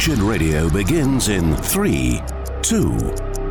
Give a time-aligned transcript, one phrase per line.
[0.00, 2.22] Wretched Radio begins in three,
[2.62, 2.88] two,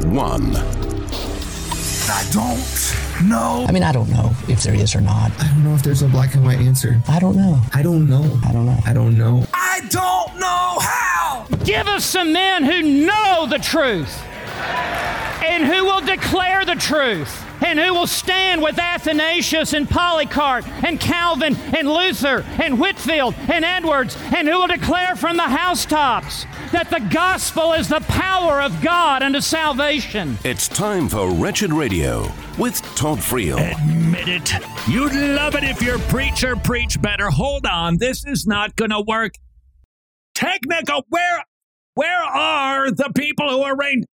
[0.09, 0.55] one.
[0.55, 3.67] I don't know.
[3.67, 5.31] I mean, I don't know if there is or not.
[5.39, 6.99] I don't know if there's a black and white answer.
[7.07, 7.61] I don't know.
[7.71, 8.39] I don't know.
[8.43, 8.79] I don't know.
[8.83, 9.45] I don't know.
[9.53, 11.45] I don't know how.
[11.65, 14.19] Give us some men who know the truth
[15.45, 20.99] and who will declare the truth and who will stand with Athanasius and Polycarp and
[20.99, 26.89] Calvin and Luther and Whitefield and Edwards and who will declare from the housetops that
[26.89, 30.37] the gospel is the power of God unto salvation.
[30.43, 33.57] It's time for Wretched Radio with Todd Friel.
[33.57, 34.53] Admit it.
[34.87, 37.29] You'd love it if your preacher preached better.
[37.29, 39.33] Hold on, this is not going to work.
[40.35, 41.43] Technical, where,
[41.95, 44.07] where are the people who arranged?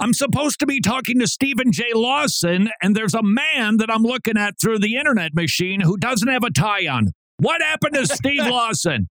[0.00, 1.86] I'm supposed to be talking to Stephen J.
[1.94, 6.28] Lawson, and there's a man that I'm looking at through the internet machine who doesn't
[6.28, 7.12] have a tie on.
[7.38, 9.08] What happened to Steve Lawson?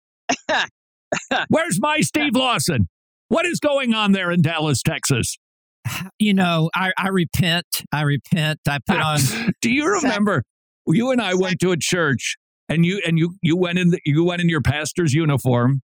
[1.50, 2.88] Where's my Steve Lawson?
[3.30, 5.38] What is going on there in Dallas, Texas?
[6.20, 7.66] You know, I, I repent.
[7.92, 8.60] I repent.
[8.68, 9.20] I put on.
[9.62, 10.44] Do you remember
[10.88, 12.36] you and I went to a church
[12.70, 15.82] and you and you you went in the, you went in your pastor's uniform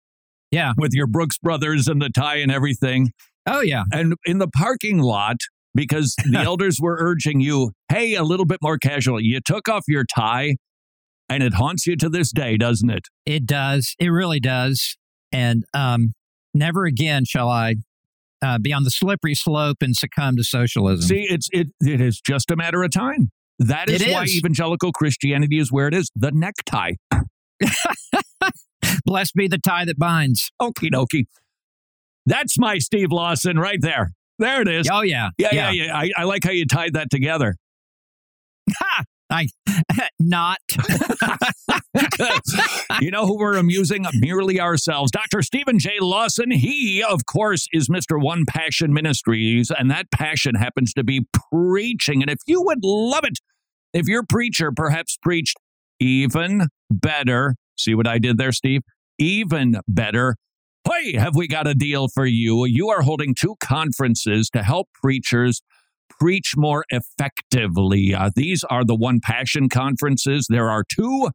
[0.51, 0.73] Yeah.
[0.77, 3.11] with your Brooks brothers and the tie and everything.
[3.47, 3.83] Oh, yeah.
[3.91, 5.37] And in the parking lot,
[5.73, 9.21] because the elders were urging you, hey, a little bit more casual.
[9.21, 10.55] You took off your tie,
[11.29, 13.03] and it haunts you to this day, doesn't it?
[13.25, 13.95] It does.
[13.99, 14.97] It really does.
[15.31, 16.13] And um,
[16.53, 17.75] never again shall I
[18.41, 21.07] uh, be on the slippery slope and succumb to socialism.
[21.07, 23.29] See, it's it it is just a matter of time.
[23.59, 26.11] That is It why evangelical Christianity is where it is.
[26.15, 26.93] The necktie.
[29.05, 30.51] Blessed be the tie that binds.
[30.61, 31.25] Okie dokie.
[32.27, 34.11] That's my Steve Lawson right there.
[34.37, 34.89] There it is.
[34.91, 35.29] Oh, yeah.
[35.37, 35.97] Yeah, yeah, yeah.
[35.97, 37.55] I, I like how you tied that together.
[38.69, 39.03] Ha!
[39.29, 39.47] I,
[40.19, 40.59] not.
[43.01, 44.05] you know who we're amusing?
[44.15, 45.11] Merely ourselves.
[45.11, 45.41] Dr.
[45.41, 45.93] Stephen J.
[46.01, 48.21] Lawson, he, of course, is Mr.
[48.21, 52.21] One Passion Ministries, and that passion happens to be preaching.
[52.21, 53.39] And if you would love it,
[53.93, 55.57] if your preacher perhaps preached
[55.99, 58.81] even better, see what I did there, Steve?
[59.17, 60.35] Even better.
[60.89, 62.65] Hey, have we got a deal for you?
[62.65, 65.61] You are holding two conferences to help preachers
[66.09, 68.13] preach more effectively.
[68.13, 70.47] Uh, these are the One Passion conferences.
[70.49, 71.29] There are two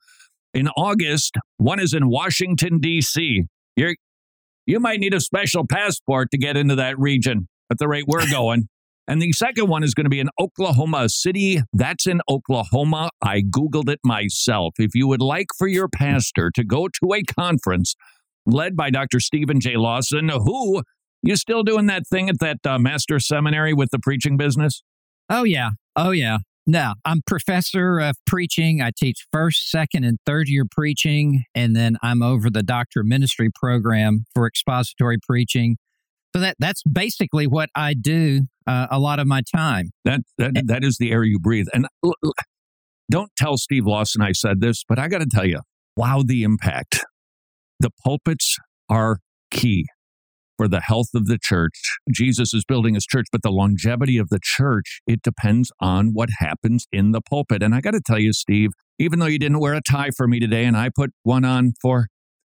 [0.55, 1.37] in August.
[1.59, 3.43] One is in Washington, D.C.
[3.77, 3.97] You're,
[4.65, 8.27] you might need a special passport to get into that region at the rate we're
[8.31, 8.69] going.
[9.07, 11.61] And the second one is going to be in Oklahoma City.
[11.75, 13.11] That's in Oklahoma.
[13.23, 14.75] I Googled it myself.
[14.79, 17.95] If you would like for your pastor to go to a conference
[18.47, 19.21] led by Dr.
[19.21, 19.77] Stephen J.
[19.77, 20.83] Lawson, who
[21.23, 24.83] you still doing that thing at that uh, master seminary with the preaching business?
[25.31, 25.71] Oh, yeah.
[25.97, 26.39] Oh, yeah.
[26.67, 28.81] No, I'm professor of preaching.
[28.81, 31.45] I teach first, second, and third year preaching.
[31.55, 35.77] And then I'm over the doctor of ministry program for expository preaching.
[36.35, 39.91] So that, that's basically what I do uh, a lot of my time.
[40.05, 41.67] That that that is the air you breathe.
[41.75, 41.87] And
[43.11, 45.61] don't tell Steve Lawson I said this, but I got to tell you,
[45.97, 47.05] wow, the impact.
[47.83, 49.19] The pulpits are
[49.51, 49.87] key
[50.57, 51.99] for the health of the church.
[52.13, 56.29] Jesus is building his church, but the longevity of the church, it depends on what
[56.39, 57.61] happens in the pulpit.
[57.61, 60.29] And I got to tell you, Steve, even though you didn't wear a tie for
[60.29, 62.07] me today and I put one on for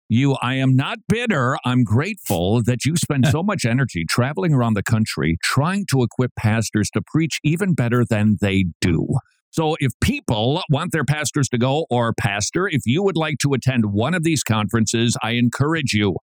[0.09, 1.55] you, I am not bitter.
[1.63, 6.35] I'm grateful that you spend so much energy traveling around the country trying to equip
[6.35, 9.07] pastors to preach even better than they do.
[9.51, 13.53] So, if people want their pastors to go, or pastor, if you would like to
[13.53, 16.15] attend one of these conferences, I encourage you,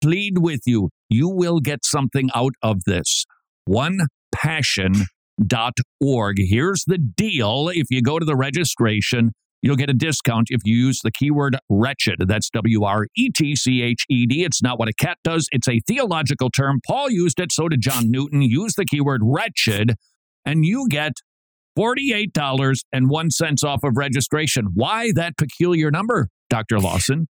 [0.00, 3.24] plead with you, you will get something out of this.
[3.68, 6.36] OnePassion.org.
[6.38, 10.76] Here's the deal if you go to the registration, You'll get a discount if you
[10.76, 12.16] use the keyword wretched.
[12.26, 14.44] That's W R E T C H E D.
[14.44, 16.80] It's not what a cat does, it's a theological term.
[16.84, 18.42] Paul used it, so did John Newton.
[18.42, 19.94] Use the keyword wretched,
[20.44, 21.12] and you get
[21.78, 24.68] $48.01 off of registration.
[24.74, 26.78] Why that peculiar number, Dr.
[26.78, 27.26] Lawson?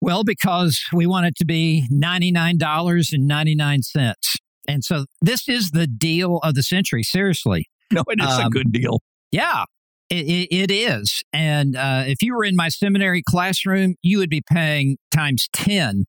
[0.00, 4.12] Well, because we want it to be $99.99.
[4.66, 7.66] And so this is the deal of the century, seriously.
[7.92, 9.00] No, it is a Um, good deal.
[9.30, 9.64] Yeah,
[10.10, 11.22] it, it, it is.
[11.32, 16.04] And uh, if you were in my seminary classroom, you would be paying times 10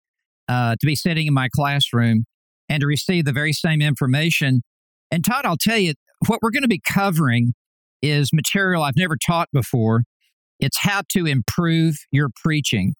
[0.47, 2.25] uh, to be sitting in my classroom
[2.69, 4.61] and to receive the very same information.
[5.11, 5.93] And Todd, I'll tell you,
[6.27, 7.53] what we're going to be covering
[8.05, 10.03] is material I've never taught before.
[10.59, 12.93] It's how to improve your preaching.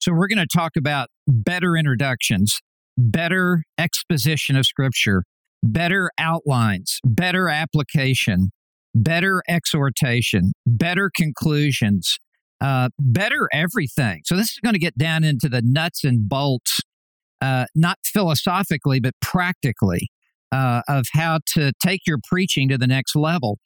[0.00, 2.60] So we're going to talk about better introductions,
[2.96, 5.24] better exposition of scripture,
[5.62, 8.50] better outlines, better application,
[8.94, 12.18] better exhortation, better conclusions,
[12.60, 14.22] uh, better everything.
[14.24, 16.80] So this is going to get down into the nuts and bolts
[17.40, 20.08] uh, not philosophically, but practically,
[20.50, 23.58] uh, of how to take your preaching to the next level.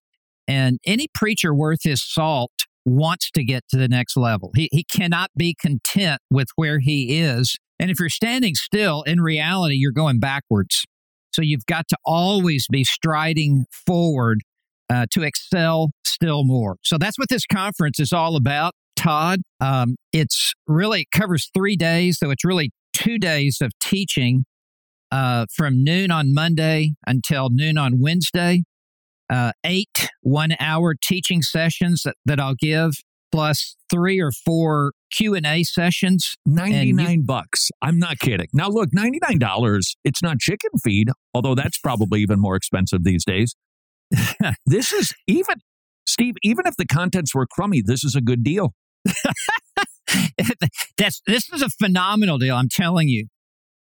[0.48, 2.52] And any preacher worth his salt
[2.86, 4.50] wants to get to the next level.
[4.56, 7.58] He, he cannot be content with where he is.
[7.78, 10.84] And if you're standing still, in reality, you're going backwards.
[11.32, 14.40] So you've got to always be striding forward
[14.90, 16.76] uh, to excel still more.
[16.82, 19.40] So that's what this conference is all about, Todd.
[19.60, 24.44] Um, it's really it covers three days, so it's really two days of teaching
[25.12, 28.62] uh, from noon on Monday until noon on Wednesday
[29.30, 32.94] uh, eight one hour teaching sessions that, that I'll give
[33.30, 36.34] plus three or four q&a sessions.
[36.46, 37.70] 99 you, bucks.
[37.82, 38.48] I'm not kidding.
[38.52, 43.54] Now look $99 it's not chicken feed although that's probably even more expensive these days.
[44.66, 45.56] This is even
[46.06, 48.74] steve even if the contents were crummy this is a good deal.
[50.96, 53.26] That's this is a phenomenal deal i'm telling you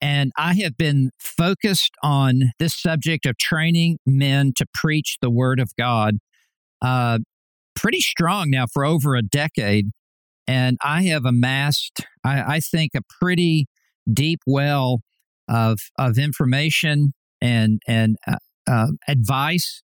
[0.03, 5.61] and I have been focused on this subject of training men to preach the word
[5.61, 6.17] of God
[6.83, 7.21] uh,
[7.77, 9.91] pretty strong now for over a decade.
[10.49, 13.67] And I have amassed, I, I think, a pretty
[14.13, 15.03] deep well
[15.49, 18.37] of, of information and, and uh,
[18.69, 19.83] uh, advice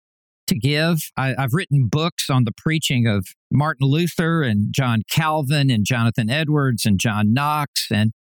[0.48, 0.98] to give.
[1.16, 6.28] I, have written books on the preaching of Martin Luther and John Calvin and Jonathan
[6.28, 8.12] Edwards and John Knox and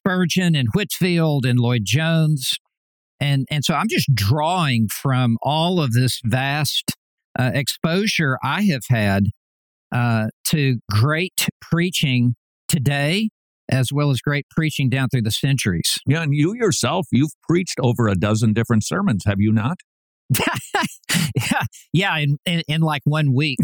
[0.00, 2.54] Spurgeon and Whitefield and Lloyd Jones.
[3.20, 6.92] And, and so I'm just drawing from all of this vast
[7.38, 9.24] uh, exposure I have had
[9.92, 12.34] uh, to great preaching
[12.68, 13.28] today,
[13.70, 15.98] as well as great preaching down through the centuries.
[16.06, 19.78] Yeah, and you yourself, you've preached over a dozen different sermons, have you not?
[21.50, 21.62] yeah,
[21.92, 23.58] yeah, in, in, in, like one week.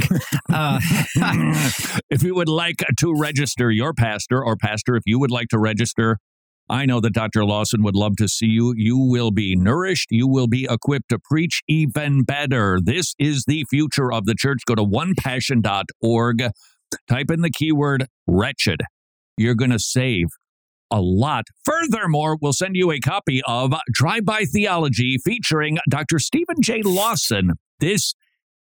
[0.52, 0.80] Uh,
[2.10, 5.58] if you would like to register your pastor, or pastor, if you would like to
[5.58, 6.18] register,
[6.68, 7.44] I know that Dr.
[7.44, 8.74] Lawson would love to see you.
[8.76, 10.08] You will be nourished.
[10.10, 12.80] You will be equipped to preach even better.
[12.82, 14.62] This is the future of the church.
[14.66, 16.50] Go to onepassion.org,
[17.08, 18.80] type in the keyword wretched.
[19.36, 20.26] You're going to save
[20.90, 21.44] a lot.
[21.64, 26.18] Furthermore, we'll send you a copy of Drive By Theology featuring Dr.
[26.18, 26.82] Stephen J.
[26.82, 27.52] Lawson.
[27.80, 28.14] This,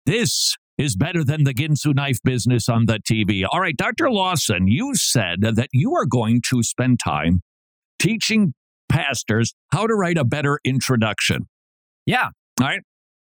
[0.06, 3.44] this is better than the Ginsu knife business on the TV.
[3.48, 4.10] All right, Dr.
[4.10, 7.42] Lawson, you said that you are going to spend time
[7.98, 8.54] teaching
[8.88, 11.46] pastors how to write a better introduction.
[12.06, 12.30] Yeah.
[12.60, 12.80] All right.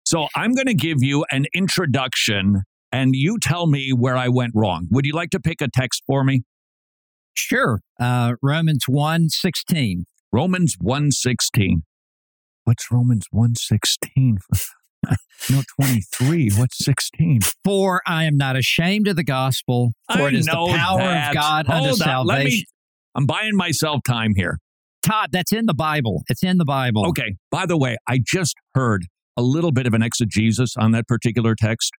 [0.04, 4.52] So I'm going to give you an introduction and you tell me where I went
[4.54, 4.88] wrong.
[4.90, 6.42] Would you like to pick a text for me?
[7.34, 7.80] Sure.
[8.00, 10.04] Uh, Romans 1 16.
[10.32, 11.82] Romans 1 16.
[12.64, 14.38] What's Romans 1 16?
[15.50, 16.50] no, 23.
[16.56, 17.40] What's 16?
[17.64, 21.30] For I am not ashamed of the gospel, for I it is the power that.
[21.30, 21.96] of God Hold unto on.
[21.96, 22.36] salvation.
[22.36, 22.64] Let me,
[23.14, 24.58] I'm buying myself time here.
[25.02, 26.22] Todd, that's in the Bible.
[26.28, 27.06] It's in the Bible.
[27.08, 27.34] Okay.
[27.50, 29.06] By the way, I just heard
[29.36, 31.92] a little bit of an exegesis on that particular text.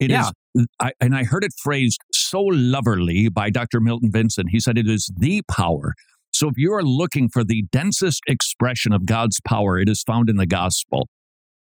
[0.00, 0.30] It yeah.
[0.54, 3.80] is, I, and I heard it phrased so loverly by Dr.
[3.80, 4.48] Milton Vincent.
[4.50, 5.94] He said it is the power.
[6.32, 10.28] So if you are looking for the densest expression of God's power, it is found
[10.28, 11.08] in the gospel.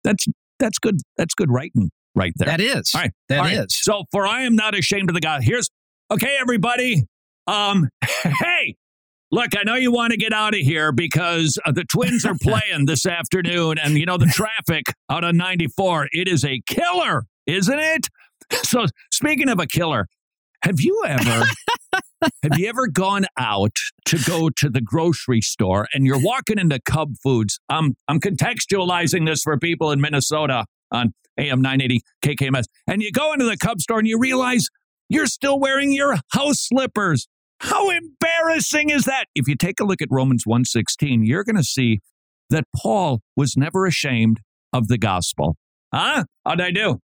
[0.05, 0.27] That's
[0.59, 0.99] that's good.
[1.17, 2.47] That's good writing right there.
[2.47, 2.93] That is.
[2.95, 3.11] All right.
[3.31, 3.69] That All is.
[3.71, 5.43] So for I am not ashamed of the God.
[5.43, 5.71] Here's
[6.11, 7.05] okay, everybody.
[7.47, 7.89] Um,
[8.23, 8.77] hey,
[9.33, 12.35] Look, I know you want to get out of here because uh, the Twins are
[12.43, 16.09] playing this afternoon, and you know the traffic out on 94.
[16.11, 18.09] It is a killer, isn't it?
[18.63, 20.07] So, speaking of a killer,
[20.63, 21.45] have you ever
[22.23, 23.77] have you ever gone out
[24.07, 27.59] to go to the grocery store and you're walking into Cub Foods?
[27.69, 33.33] I'm I'm contextualizing this for people in Minnesota on AM 980 KKMS, and you go
[33.33, 34.69] into the Cub store and you realize
[35.09, 37.27] you're still wearing your house slippers.
[37.61, 39.27] How embarrassing is that?
[39.35, 42.01] If you take a look at Romans 1:16, you're going to see
[42.51, 44.41] that Paul was never ashamed
[44.73, 45.57] of the gospel.
[45.93, 46.25] Huh?
[46.45, 46.99] How'd I do?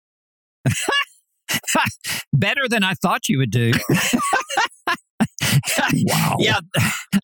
[2.32, 3.72] Better than I thought you would do.
[6.06, 6.36] wow.
[6.38, 6.60] Yeah.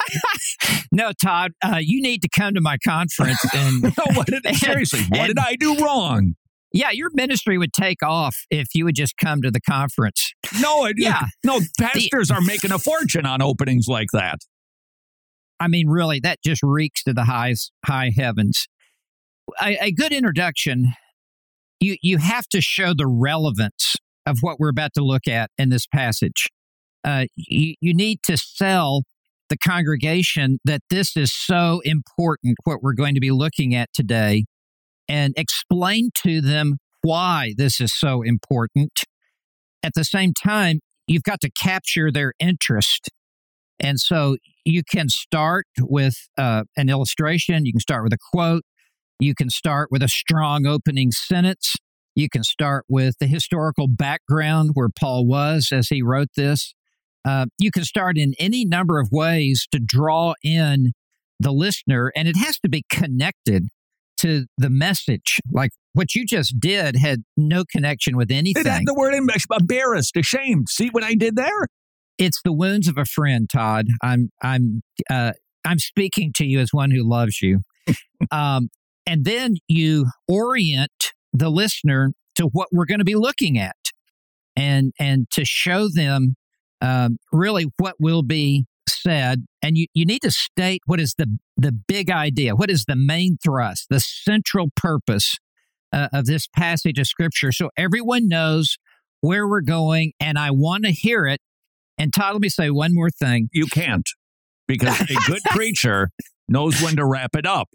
[0.93, 5.01] no, Todd, uh, you need to come to my conference and no, what did, seriously,
[5.09, 6.35] what did I do wrong?
[6.73, 10.33] Yeah, your ministry would take off if you would just come to the conference.
[10.61, 14.39] No, it, yeah, no, pastors the, are making a fortune on openings like that.
[15.59, 18.69] I mean, really, that just reeks to the highs, high heavens.
[19.61, 20.93] A, a good introduction.
[21.81, 23.97] You you have to show the relevance
[24.27, 26.47] of what we're about to look at in this passage.
[27.05, 29.05] Uh, you you need to sell
[29.51, 32.59] the congregation that this is so important.
[32.65, 34.45] What we're going to be looking at today
[35.09, 38.93] and explain to them why this is so important.
[39.83, 43.09] At the same time, you've got to capture their interest
[43.79, 48.63] And so you can start with uh, an illustration, you can start with a quote,
[49.21, 51.77] you can start with a strong opening sentence,
[52.15, 56.75] you can start with the historical background where Paul was as he wrote this.
[57.25, 60.93] Uh, you can start in any number of ways to draw in
[61.39, 63.69] the listener, and it has to be connected
[64.19, 65.39] to the message.
[65.51, 68.67] Like what you just did had no connection with anything.
[68.67, 70.69] It had the word embarrassed, ashamed.
[70.69, 71.69] See what I did there?
[72.19, 73.87] It's the wounds of a friend, Todd.
[74.03, 75.33] I'm I'm uh,
[75.65, 77.61] I'm speaking to you as one who loves you.
[78.31, 78.69] um,
[79.11, 83.77] and then you orient the listener to what we're going to be looking at,
[84.57, 86.37] and and to show them
[86.81, 89.47] um, really what will be said.
[89.63, 92.97] And you, you need to state what is the the big idea, what is the
[92.97, 95.37] main thrust, the central purpose
[95.93, 98.79] uh, of this passage of scripture, so everyone knows
[99.21, 100.13] where we're going.
[100.19, 101.41] And I want to hear it
[102.01, 103.51] and Todd, let me say one more thing.
[103.53, 104.09] You can't
[104.67, 106.09] because a good preacher
[106.49, 107.69] knows when to wrap it up.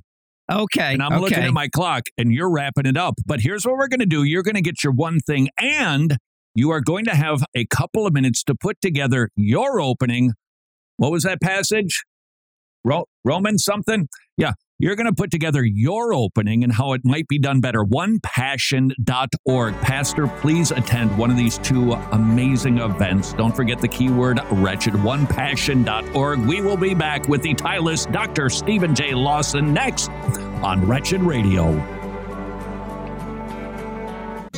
[0.52, 0.94] Okay.
[0.94, 1.22] And I'm okay.
[1.22, 3.16] looking at my clock and you're wrapping it up.
[3.26, 6.18] But here's what we're going to do you're going to get your one thing, and
[6.54, 10.34] you are going to have a couple of minutes to put together your opening.
[10.98, 12.04] What was that passage?
[12.84, 14.08] Ro- Roman something?
[14.38, 14.54] Yeah.
[14.78, 17.86] You're going to put together your opening and how it might be done better.
[17.86, 19.74] OnePassion.org.
[19.76, 23.34] Pastor, please attend one of these two amazing events.
[23.34, 24.94] Don't forget the keyword wretched.
[24.96, 26.40] OnePassion.org.
[26.40, 28.50] We will be back with the tireless Dr.
[28.50, 29.14] Stephen J.
[29.14, 30.10] Lawson next
[30.62, 31.95] on Wretched Radio.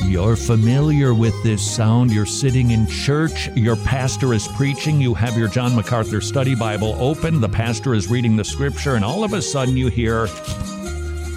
[0.08, 2.14] You're familiar with this sound.
[2.14, 3.50] You're sitting in church.
[3.58, 5.02] Your pastor is preaching.
[5.02, 7.42] You have your John MacArthur study Bible open.
[7.42, 10.30] The pastor is reading the scripture, and all of a sudden you hear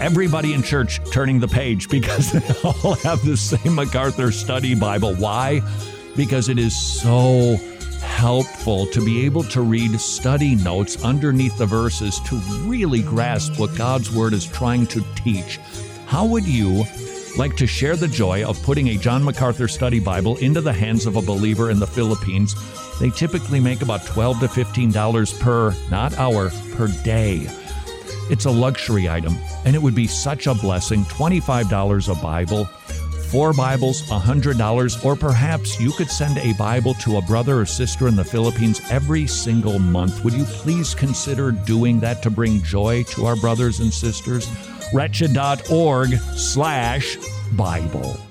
[0.00, 5.16] everybody in church turning the page because they all have the same MacArthur study Bible.
[5.16, 5.62] Why?
[6.14, 7.56] Because it is so
[8.00, 12.36] helpful to be able to read study notes underneath the verses to
[12.68, 15.58] really grasp what God's Word is trying to teach.
[16.06, 16.84] How would you?
[17.36, 21.06] Like to share the joy of putting a John MacArthur study Bible into the hands
[21.06, 22.54] of a believer in the Philippines.
[22.98, 27.46] They typically make about 12 to $15 per, not hour, per day.
[28.30, 32.64] It's a luxury item, and it would be such a blessing $25 a Bible,
[33.30, 38.08] four Bibles, $100, or perhaps you could send a Bible to a brother or sister
[38.08, 40.24] in the Philippines every single month.
[40.24, 44.48] Would you please consider doing that to bring joy to our brothers and sisters?
[44.92, 47.16] wretched.org slash
[47.52, 48.29] Bible.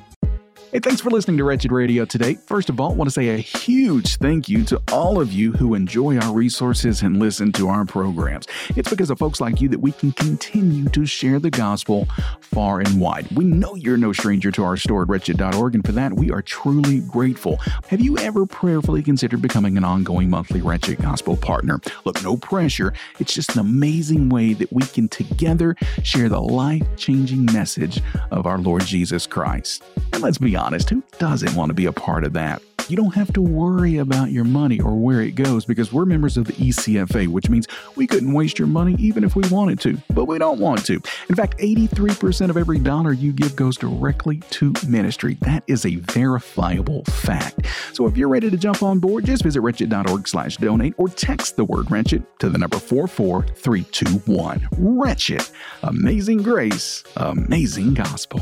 [0.72, 2.36] Hey, thanks for listening to Wretched Radio today.
[2.36, 5.52] First of all, I want to say a huge thank you to all of you
[5.52, 8.46] who enjoy our resources and listen to our programs.
[8.76, 12.08] It's because of folks like you that we can continue to share the gospel
[12.42, 13.32] far and wide.
[13.32, 16.44] We know you're no stranger to our store at wretched.org, and for that, we are
[16.44, 17.58] truly grateful.
[17.88, 21.80] Have you ever prayerfully considered becoming an ongoing monthly Wretched Gospel partner?
[22.06, 22.94] Look, no pressure.
[23.18, 28.46] It's just an amazing way that we can together share the life changing message of
[28.46, 29.84] our Lord Jesus Christ.
[30.14, 32.62] And let's be honest, who doesn't want to be a part of that?
[32.90, 36.38] You don't have to worry about your money or where it goes because we're members
[36.38, 40.00] of the ECFA, which means we couldn't waste your money even if we wanted to,
[40.12, 41.00] but we don't want to.
[41.30, 45.36] In fact, 83% of every dollar you give goes directly to ministry.
[45.42, 47.68] That is a verifiable fact.
[47.94, 51.58] So if you're ready to jump on board, just visit wretched.org slash donate or text
[51.58, 54.68] the word wretched to the number 44321.
[54.80, 55.48] Wretched.
[55.84, 58.42] Amazing grace, amazing gospel.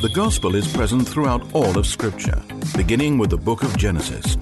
[0.00, 2.40] The gospel is present throughout all of Scripture,
[2.76, 4.36] beginning with the book of Genesis.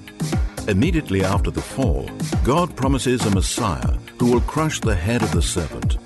[0.68, 2.10] Immediately after the fall,
[2.44, 5.96] God promises a Messiah who will crush the head of the serpent.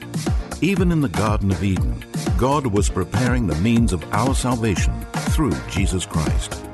[0.63, 2.05] Even in the Garden of Eden,
[2.39, 4.95] God was preparing the means of our salvation
[5.33, 6.65] through Jesus Christ.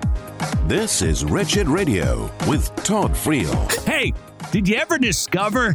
[0.67, 3.73] This is Wretched Radio with Todd Friel.
[3.87, 4.13] Hey,
[4.53, 5.75] did you ever discover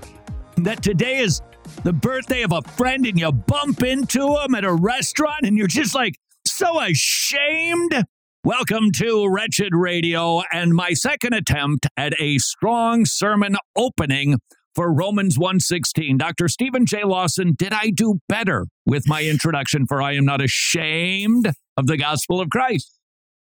[0.57, 1.41] that today is
[1.83, 5.65] the birthday of a friend and you bump into him at a restaurant and you're
[5.65, 6.13] just like
[6.61, 8.05] so ashamed?
[8.43, 14.37] Welcome to Wretched Radio and my second attempt at a strong sermon opening
[14.75, 16.19] for Romans 1:16.
[16.19, 16.47] Dr.
[16.47, 17.03] Stephen J.
[17.03, 21.97] Lawson, did I do better with my introduction for I am not ashamed of the
[21.97, 22.95] gospel of Christ?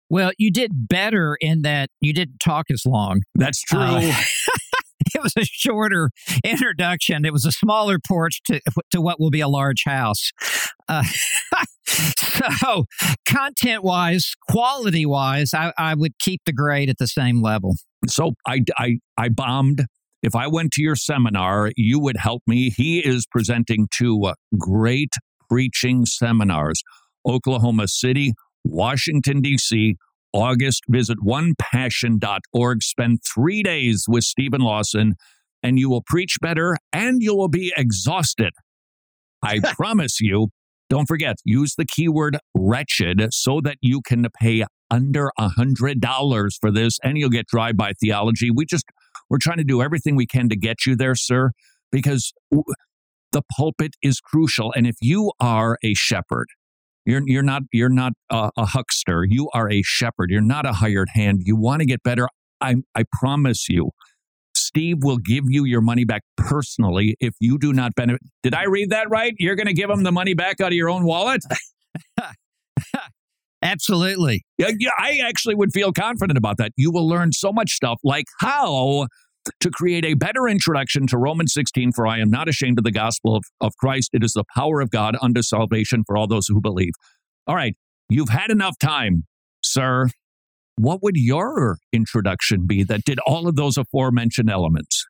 [0.09, 3.23] Well, you did better in that you didn't talk as long.
[3.35, 3.81] That's true.
[3.81, 4.12] Uh,
[5.14, 6.11] it was a shorter
[6.45, 7.25] introduction.
[7.25, 8.61] It was a smaller porch to
[8.93, 10.31] to what will be a large house.
[10.88, 11.05] Uh,
[12.59, 12.87] so,
[13.29, 17.75] content wise, quality wise, I, I would keep the grade at the same level.
[18.07, 19.85] So I, I, I bombed.
[20.23, 22.71] If I went to your seminar, you would help me.
[22.71, 25.14] He is presenting two uh, great
[25.49, 26.83] preaching seminars
[27.26, 28.33] Oklahoma City,
[28.64, 29.97] Washington, D.C.,
[30.33, 30.85] August.
[30.89, 32.83] Visit onepassion.org.
[32.83, 35.15] Spend three days with Stephen Lawson,
[35.63, 38.53] and you will preach better and you will be exhausted.
[39.43, 40.49] I promise you.
[40.89, 46.59] Don't forget, use the keyword wretched so that you can pay under a hundred dollars
[46.61, 48.51] for this and you'll get drive-by theology.
[48.51, 48.85] We just
[49.29, 51.53] we're trying to do everything we can to get you there, sir,
[51.93, 52.33] because
[53.33, 54.73] the pulpit is crucial.
[54.77, 56.49] And if you are a shepherd,
[57.11, 59.25] you're you're not you're not a, a huckster.
[59.29, 60.31] You are a shepherd.
[60.31, 61.43] You're not a hired hand.
[61.45, 62.29] You want to get better.
[62.61, 63.90] I I promise you,
[64.55, 68.23] Steve will give you your money back personally if you do not benefit.
[68.43, 69.35] Did I read that right?
[69.38, 71.43] You're going to give him the money back out of your own wallet?
[73.62, 74.43] Absolutely.
[74.57, 76.73] Yeah, yeah, I actually would feel confident about that.
[76.76, 79.07] You will learn so much stuff like how
[79.61, 82.93] to create a better introduction to Romans 16 for I am not ashamed of the
[82.93, 84.11] gospel of, of Christ.
[84.13, 86.93] It is the power of God unto salvation for all those who believe.
[87.47, 87.75] All right,
[88.09, 89.25] you've had enough time,
[89.63, 90.09] sir.
[90.77, 95.05] What would your introduction be that did all of those aforementioned elements?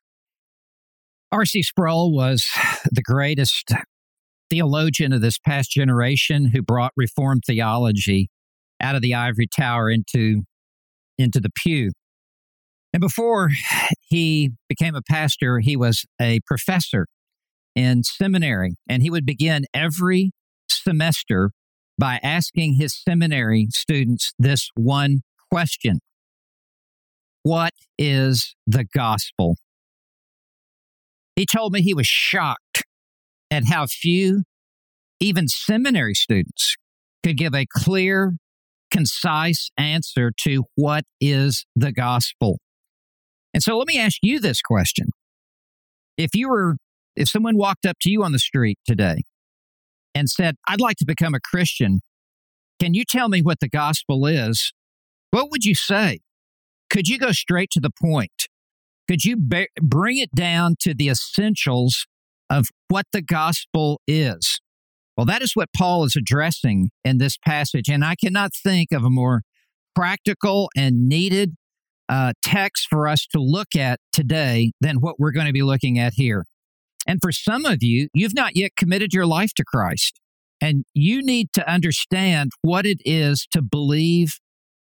[1.31, 1.63] R.C.
[1.63, 2.45] Sproul was
[2.91, 3.73] the greatest
[4.49, 8.29] theologian of this past generation who brought Reformed theology
[8.81, 10.41] out of the ivory tower into,
[11.17, 11.91] into the pew.
[12.93, 13.49] And before
[14.01, 17.07] he became a pastor, he was a professor
[17.75, 20.31] in seminary, and he would begin every
[20.69, 21.51] semester
[21.97, 25.99] by asking his seminary students this one question
[27.43, 29.55] What is the gospel?
[31.35, 32.83] He told me he was shocked
[33.49, 34.43] at how few,
[35.19, 36.75] even seminary students,
[37.23, 38.33] could give a clear,
[38.89, 42.59] concise answer to what is the gospel.
[43.53, 45.07] And so let me ask you this question.
[46.17, 46.77] If you were,
[47.15, 49.23] if someone walked up to you on the street today
[50.13, 52.01] and said, I'd like to become a Christian,
[52.79, 54.73] can you tell me what the gospel is?
[55.31, 56.19] What would you say?
[56.89, 58.47] Could you go straight to the point?
[59.07, 59.37] Could you
[59.81, 62.05] bring it down to the essentials
[62.49, 64.59] of what the gospel is?
[65.17, 67.89] Well, that is what Paul is addressing in this passage.
[67.89, 69.41] And I cannot think of a more
[69.95, 71.55] practical and needed
[72.11, 75.97] uh, text for us to look at today than what we're going to be looking
[75.97, 76.43] at here.
[77.07, 80.19] And for some of you, you've not yet committed your life to Christ.
[80.59, 84.33] And you need to understand what it is to believe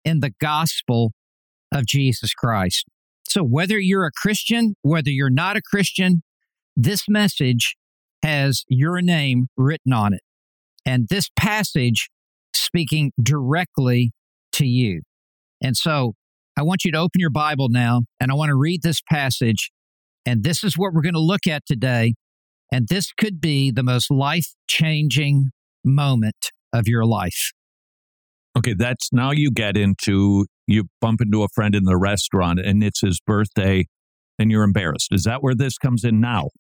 [0.05, 1.13] in the gospel
[1.73, 2.85] of Jesus Christ.
[3.29, 6.23] So, whether you're a Christian, whether you're not a Christian,
[6.77, 7.77] this message
[8.25, 10.21] has your name written on it.
[10.85, 12.11] And this passage
[12.53, 14.11] speaking directly
[14.53, 15.03] to you.
[15.63, 16.15] And so,
[16.59, 19.71] I want you to open your Bible now, and I want to read this passage.
[20.27, 22.15] And this is what we're going to look at today.
[22.73, 25.51] And this could be the most life changing
[25.85, 27.53] moment of your life.
[28.57, 32.85] Okay, that's now you get into you bump into a friend in the restaurant and
[32.85, 33.87] it's his birthday
[34.39, 35.09] and you're embarrassed.
[35.11, 36.51] Is that where this comes in now?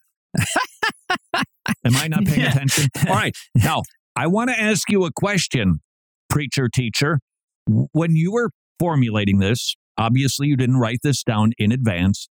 [1.35, 2.51] Am I not paying Yeah.
[2.51, 2.89] attention?
[3.09, 3.35] All right.
[3.55, 3.83] Now,
[4.17, 5.81] I want to ask you a question,
[6.29, 7.21] preacher teacher.
[7.67, 8.51] When you were
[8.81, 12.29] formulating this, obviously you didn't write this down in advance.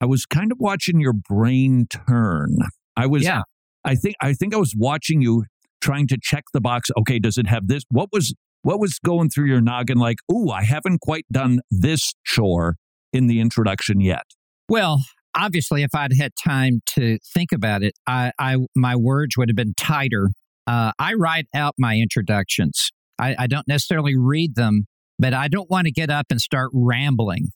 [0.00, 2.58] I was kind of watching your brain turn.
[2.96, 3.42] I was Yeah.
[3.84, 5.44] I think I think I was watching you
[5.80, 6.90] trying to check the box.
[6.98, 7.84] Okay, does it have this?
[7.88, 12.14] What was what was going through your noggin like, "Ooh, I haven't quite done this
[12.24, 12.76] chore
[13.12, 14.24] in the introduction yet."
[14.68, 15.02] Well,
[15.36, 19.56] obviously, if I'd had time to think about it, I, I my words would have
[19.56, 20.30] been tighter.
[20.66, 22.90] Uh, I write out my introductions.
[23.18, 24.86] I, I don't necessarily read them,
[25.22, 27.52] but I don't want to get up and start rambling,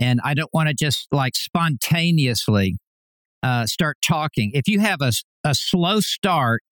[0.00, 2.76] and I don't want to just like spontaneously
[3.42, 4.52] uh, start talking.
[4.54, 5.12] If you have a,
[5.44, 6.62] a slow start,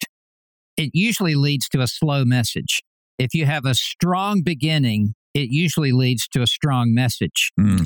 [0.79, 2.81] it usually leads to a slow message.
[3.19, 7.51] If you have a strong beginning, it usually leads to a strong message.
[7.61, 7.85] Mm.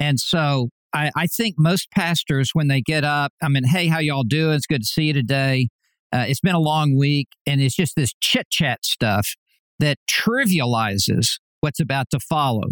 [0.00, 4.00] And so I, I think most pastors, when they get up, I mean, hey, how
[4.00, 4.56] y'all doing?
[4.56, 5.68] It's good to see you today.
[6.12, 9.34] Uh, it's been a long week, and it's just this chit chat stuff
[9.78, 12.64] that trivializes what's about to follow.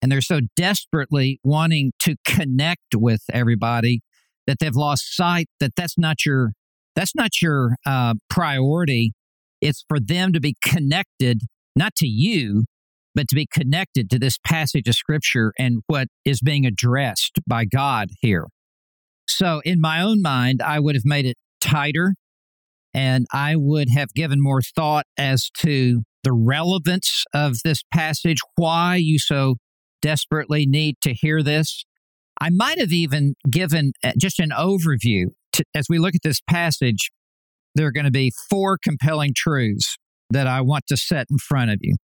[0.00, 4.00] And they're so desperately wanting to connect with everybody
[4.46, 6.52] that they've lost sight that that's not your
[6.96, 9.12] that's not your uh, priority.
[9.60, 11.42] It's for them to be connected,
[11.76, 12.64] not to you,
[13.14, 17.66] but to be connected to this passage of scripture and what is being addressed by
[17.66, 18.46] God here.
[19.28, 22.14] So, in my own mind, I would have made it tighter
[22.94, 28.96] and I would have given more thought as to the relevance of this passage, why
[28.96, 29.56] you so
[30.02, 31.84] desperately need to hear this.
[32.40, 35.26] I might have even given uh, just an overview.
[35.54, 37.10] To, as we look at this passage,
[37.74, 39.96] there are going to be four compelling truths
[40.30, 41.96] that I want to set in front of you.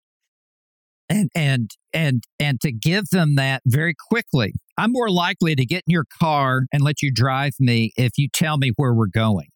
[1.10, 4.54] And and and and to give them that very quickly.
[4.78, 8.28] I'm more likely to get in your car and let you drive me if you
[8.32, 9.48] tell me where we're going.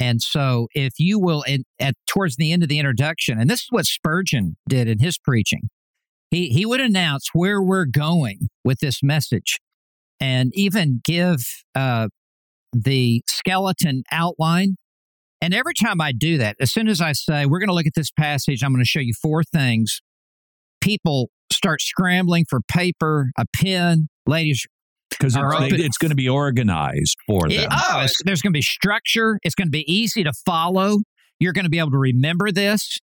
[0.00, 3.60] And so, if you will, at, at towards the end of the introduction, and this
[3.60, 5.70] is what Spurgeon did in his preaching,
[6.30, 9.58] he he would announce where we're going with this message,
[10.20, 11.40] and even give
[11.74, 12.08] uh,
[12.72, 14.76] the skeleton outline.
[15.40, 17.86] And every time I do that, as soon as I say we're going to look
[17.86, 20.00] at this passage, I'm going to show you four things.
[20.80, 24.08] People start scrambling for paper, a pen.
[24.26, 24.66] Ladies
[25.10, 27.60] because it's, it's, going to be organized for them.
[27.60, 29.38] It, oh, there's going to be structure.
[29.42, 30.98] It's going to be easy to follow.
[31.40, 32.98] You're going to be able to remember this.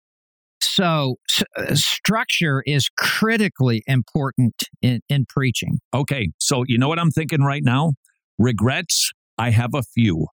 [0.61, 1.15] So,
[1.57, 5.79] uh, structure is critically important in, in preaching.
[5.93, 6.29] Okay.
[6.39, 7.93] So, you know what I'm thinking right now?
[8.37, 10.27] Regrets, I have a few.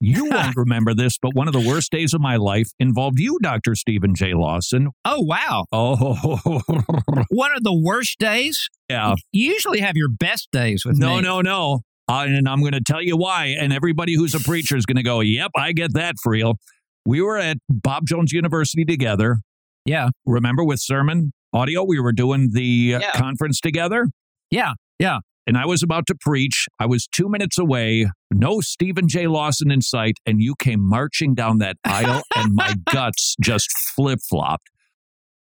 [0.00, 3.38] You won't remember this, but one of the worst days of my life involved you,
[3.42, 3.74] Dr.
[3.74, 4.34] Stephen J.
[4.34, 4.90] Lawson.
[5.04, 5.64] Oh, wow.
[5.80, 6.14] Oh,
[7.28, 8.68] one of the worst days?
[8.88, 9.14] Yeah.
[9.32, 11.22] You usually have your best days with no, me.
[11.22, 11.80] No, no, no.
[12.08, 13.54] Uh, and I'm going to tell you why.
[13.58, 16.56] And everybody who's a preacher is going to go, yep, I get that, for real.
[17.04, 19.38] We were at Bob Jones University together.
[19.84, 20.10] Yeah.
[20.26, 21.84] Remember with sermon audio?
[21.84, 23.12] We were doing the uh, yeah.
[23.12, 24.08] conference together.
[24.50, 24.74] Yeah.
[24.98, 26.66] Yeah and I was about to preach.
[26.78, 29.26] I was two minutes away, no Stephen J.
[29.26, 34.20] Lawson in sight, and you came marching down that aisle, and my guts just flip
[34.28, 34.68] flopped.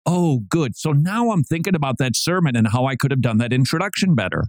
[0.05, 0.77] Oh, good.
[0.77, 4.15] So now I'm thinking about that sermon and how I could have done that introduction
[4.15, 4.45] better.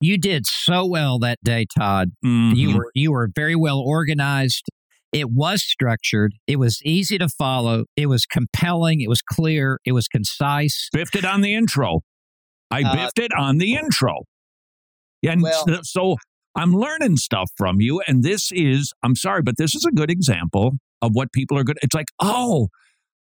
[0.00, 2.12] You did so well that day, Todd.
[2.24, 2.56] Mm-hmm.
[2.56, 4.64] You were you were very well organized.
[5.12, 6.32] It was structured.
[6.46, 7.84] It was easy to follow.
[7.96, 9.02] It was compelling.
[9.02, 9.80] It was clear.
[9.84, 10.88] It was concise.
[10.92, 12.00] Biffed it on the intro.
[12.70, 14.24] I uh, biffed it on the intro.
[15.22, 16.16] And well, so
[16.56, 18.00] I'm learning stuff from you.
[18.06, 21.64] And this is, I'm sorry, but this is a good example of what people are
[21.64, 21.78] good.
[21.82, 22.68] It's like, oh,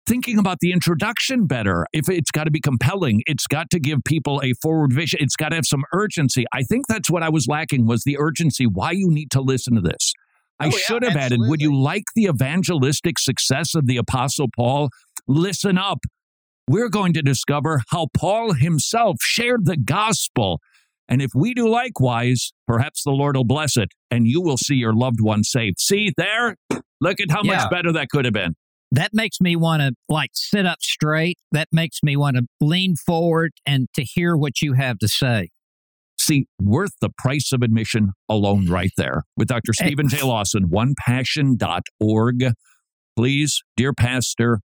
[0.06, 1.86] thinking about the introduction better.
[1.92, 5.20] If it's got to be compelling, it's got to give people a forward vision.
[5.22, 6.44] It's got to have some urgency.
[6.52, 8.66] I think that's what I was lacking was the urgency.
[8.66, 10.12] Why you need to listen to this.
[10.58, 11.46] I oh, should yeah, have absolutely.
[11.46, 14.90] added, would you like the evangelistic success of the Apostle Paul?
[15.26, 15.98] Listen up.
[16.68, 20.60] We're going to discover how Paul himself shared the gospel
[21.12, 24.76] and if we do likewise, perhaps the Lord will bless it and you will see
[24.76, 25.78] your loved one saved.
[25.78, 26.56] See there?
[27.02, 27.56] Look at how yeah.
[27.58, 28.54] much better that could have been.
[28.92, 31.36] That makes me want to like sit up straight.
[31.50, 35.50] That makes me want to lean forward and to hear what you have to say.
[36.18, 39.72] See, worth the price of admission alone right there with Dr.
[39.72, 39.84] Eh.
[39.84, 40.22] Stephen J.
[40.22, 42.52] Lawson, onepassion.org.
[43.16, 44.60] Please, dear pastor,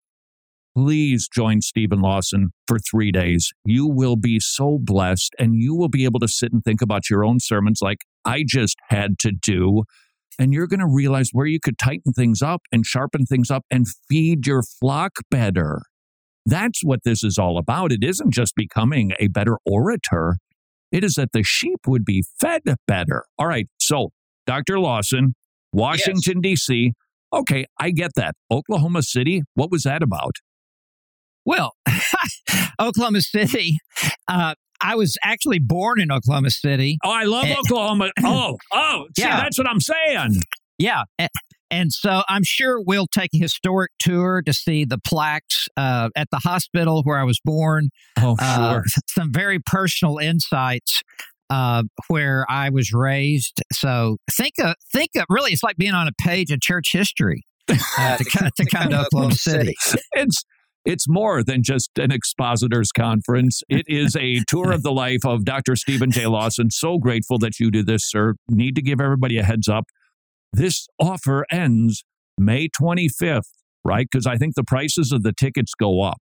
[0.76, 3.54] please join Stephen Lawson for three days.
[3.64, 7.10] You will be so blessed and you will be able to sit and think about
[7.10, 9.84] your own sermons like I just had to do.
[10.38, 13.64] And you're going to realize where you could tighten things up and sharpen things up
[13.72, 15.82] and feed your flock better.
[16.46, 17.94] That's what this is all about.
[17.94, 20.38] It isn't just becoming a better orator,
[20.92, 23.26] it is that the sheep would be fed better.
[23.40, 23.68] All right.
[23.80, 24.10] So,
[24.46, 24.80] Dr.
[24.80, 25.34] Lawson,
[25.74, 26.66] Washington, yes.
[26.66, 26.94] D.C.
[27.34, 28.36] Okay, I get that.
[28.52, 30.36] Oklahoma City, what was that about?
[31.46, 31.74] Well,
[32.80, 33.78] Oklahoma City.
[34.28, 36.98] Uh, I was actually born in Oklahoma City.
[37.04, 38.12] Oh, I love and, Oklahoma.
[38.24, 39.38] Oh, oh, see, yeah.
[39.38, 40.42] that's what I'm saying.
[40.78, 41.04] Yeah.
[41.72, 46.30] And so I'm sure we'll take a historic tour to see the plaques uh, at
[46.32, 47.90] the hospital where I was born.
[48.18, 48.80] Oh, uh, sure.
[48.80, 51.02] Uh, some very personal insights
[51.50, 53.62] uh, where I was raised.
[53.72, 57.44] So think of, think of really, it's like being on a page of church history
[57.70, 59.76] uh, to, to come to Oklahoma City.
[60.14, 60.44] It's
[60.86, 63.62] it's more than just an expositors conference.
[63.70, 65.76] It is a tour of the life of Dr.
[65.76, 66.28] Stephen J.
[66.28, 66.70] Lawson.
[66.70, 68.36] So grateful that you do this, sir.
[68.48, 69.86] Need to give everybody a heads up.
[70.54, 72.06] This offer ends
[72.38, 73.50] May 25th,
[73.84, 74.08] right?
[74.10, 76.22] Because I think the prices of the tickets go up.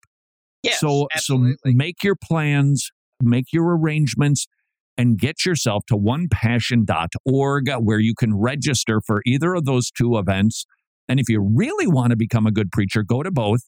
[0.62, 1.56] Yes, so absolutely.
[1.64, 4.46] so make your plans, make your arrangements
[4.96, 10.64] and get yourself to onepassion.org where you can register for either of those two events.
[11.08, 13.62] And if you really want to become a good preacher, go to both.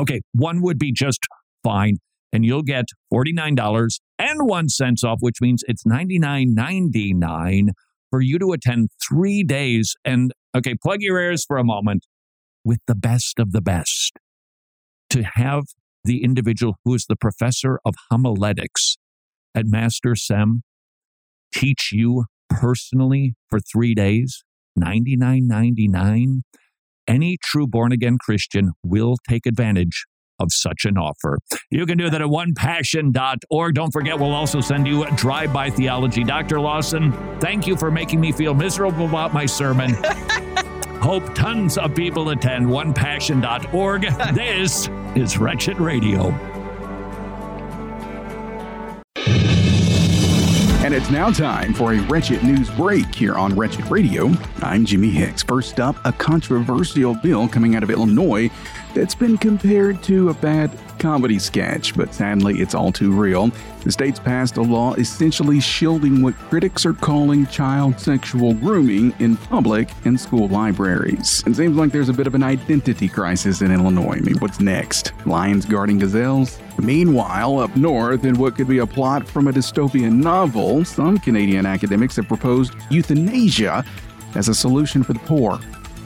[0.00, 1.20] Okay, one would be just
[1.62, 1.98] fine
[2.32, 7.68] and you'll get $49 and 1 cent off, which means it's $99.99
[8.10, 12.06] for you to attend 3 days and okay, plug your ears for a moment
[12.64, 14.18] with the best of the best.
[15.10, 15.64] To have
[16.04, 18.96] the individual who is the professor of homiletics
[19.54, 20.62] at Master Sem
[21.52, 24.42] teach you personally for three days,
[24.74, 26.42] ninety nine ninety nine.
[27.12, 30.06] Any true born again Christian will take advantage
[30.40, 31.38] of such an offer.
[31.70, 33.74] You can do that at onepassion.org.
[33.74, 36.24] Don't forget, we'll also send you Drive By Theology.
[36.24, 36.58] Dr.
[36.58, 39.94] Lawson, thank you for making me feel miserable about my sermon.
[41.02, 44.02] Hope tons of people attend onepassion.org.
[44.34, 46.51] This is Wretched Radio.
[50.92, 54.30] And it's now time for a Wretched News Break here on Wretched Radio.
[54.60, 55.42] I'm Jimmy Hicks.
[55.42, 58.50] First up, a controversial bill coming out of Illinois
[58.94, 63.50] that's been compared to a bad comedy sketch, but sadly, it's all too real.
[63.82, 69.36] The state's passed a law essentially shielding what critics are calling child sexual grooming in
[69.36, 71.42] public and school libraries.
[71.46, 74.18] It seems like there's a bit of an identity crisis in Illinois.
[74.18, 75.12] I mean, what's next?
[75.26, 76.60] Lions guarding gazelles?
[76.78, 81.66] Meanwhile, up north, in what could be a plot from a dystopian novel, some Canadian
[81.66, 83.84] academics have proposed euthanasia
[84.36, 85.58] as a solution for the poor.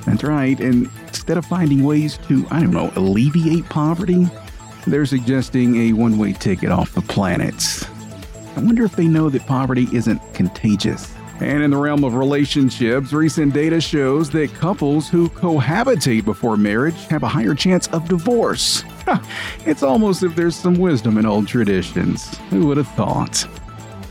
[0.07, 4.27] That's right, and instead of finding ways to, I don't know, alleviate poverty,
[4.87, 7.55] they're suggesting a one way ticket off the planet.
[8.57, 11.13] I wonder if they know that poverty isn't contagious.
[11.41, 16.97] And in the realm of relationships, recent data shows that couples who cohabitate before marriage
[17.09, 18.85] have a higher chance of divorce.
[19.67, 22.39] it's almost if there's some wisdom in old traditions.
[22.49, 23.47] Who would have thought?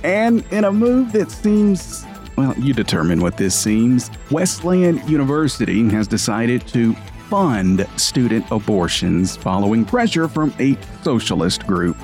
[0.03, 2.05] And in a move that seems,
[2.36, 6.93] well, you determine what this seems, Wesleyan University has decided to
[7.30, 11.98] fund student abortions following pressure from a socialist group.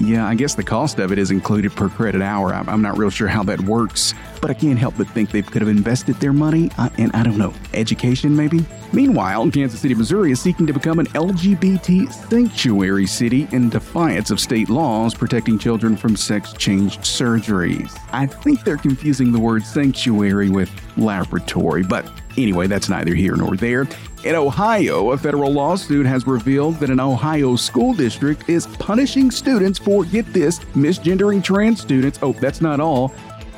[0.00, 2.54] Yeah, I guess the cost of it is included per credit hour.
[2.54, 5.60] I'm, not real sure how that works, but I can't help but think they could
[5.60, 8.64] have invested their money uh, in, I don't know, education maybe?
[8.94, 14.40] Meanwhile, Kansas City, Missouri is seeking to become an LGBT sanctuary city in defiance of
[14.40, 17.96] state laws protecting children from sex change surgeries.
[18.12, 23.56] I think they're confusing the word sanctuary with laboratory, but anyway, that's neither here nor
[23.56, 23.86] there.
[24.24, 29.78] In Ohio, a federal lawsuit has revealed that an Ohio school district is punishing students
[29.78, 32.18] for, get this, misgendering trans students.
[32.22, 33.14] Oh, that's not all,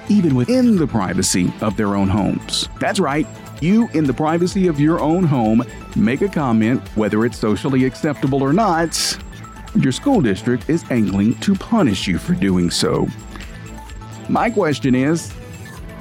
[0.08, 2.68] even within the privacy of their own homes.
[2.78, 3.26] That's right.
[3.60, 5.64] You, in the privacy of your own home,
[5.96, 9.18] make a comment, whether it's socially acceptable or not.
[9.74, 13.06] Your school district is angling to punish you for doing so.
[14.28, 15.32] My question is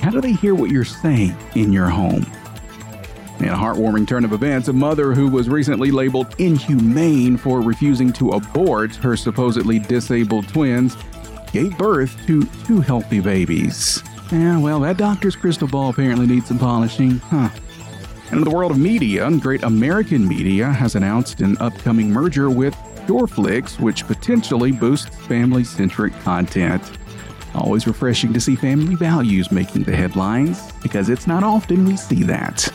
[0.01, 2.25] how do they hear what you're saying in your home?
[3.41, 8.13] In a heartwarming turn of events, a mother who was recently labeled inhumane for refusing
[8.13, 10.95] to abort her supposedly disabled twins
[11.51, 14.03] gave birth to two healthy babies.
[14.31, 17.49] Yeah, well, that doctor's crystal ball apparently needs some polishing, huh?
[18.29, 22.77] And in the world of media, Great American Media has announced an upcoming merger with
[23.07, 26.83] Pure Flix, which potentially boosts family centric content.
[27.55, 32.21] Always refreshing to see family values making the headlines, because it's not often we see
[32.23, 32.71] that.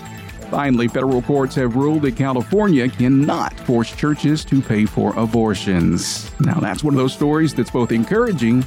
[0.56, 6.30] Finally, federal courts have ruled that California cannot force churches to pay for abortions.
[6.40, 8.64] Now, that's one of those stories that's both encouraging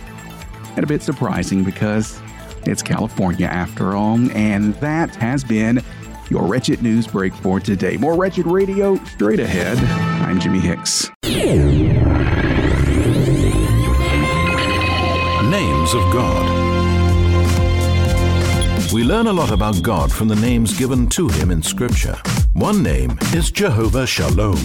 [0.75, 2.21] and a bit surprising because
[2.67, 4.19] it's California after all.
[4.38, 5.82] And that has been
[6.30, 7.97] your Wretched News Break for today.
[7.97, 9.80] More Wretched Radio straight ahead.
[10.21, 11.10] I'm Jimmy Hicks.
[15.49, 16.59] Names of God.
[18.91, 22.15] We learn a lot about God from the names given to him in Scripture.
[22.54, 24.56] One name is Jehovah Shalom,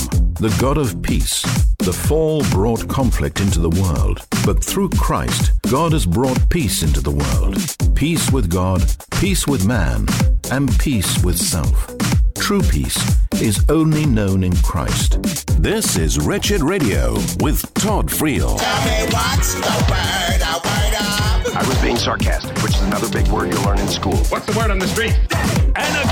[0.41, 1.43] the God of peace.
[1.77, 7.03] The fall brought conflict into the world, but through Christ, God has brought peace into
[7.03, 7.95] the world.
[7.95, 8.83] Peace with God,
[9.21, 10.07] peace with man,
[10.51, 11.95] and peace with self.
[12.37, 12.99] True peace
[13.43, 15.19] is only known in Christ.
[15.63, 18.59] This is Wretched Radio with Todd Friel.
[21.55, 21.63] Tell me what's the word, a word up.
[21.63, 24.17] I was being sarcastic, which is another big word you'll learn in school.
[24.17, 25.17] What's the word on the street?
[25.77, 26.03] Anna,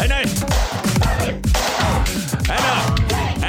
[0.00, 0.24] Anna,
[1.18, 1.40] Anna,
[2.50, 2.99] Anna,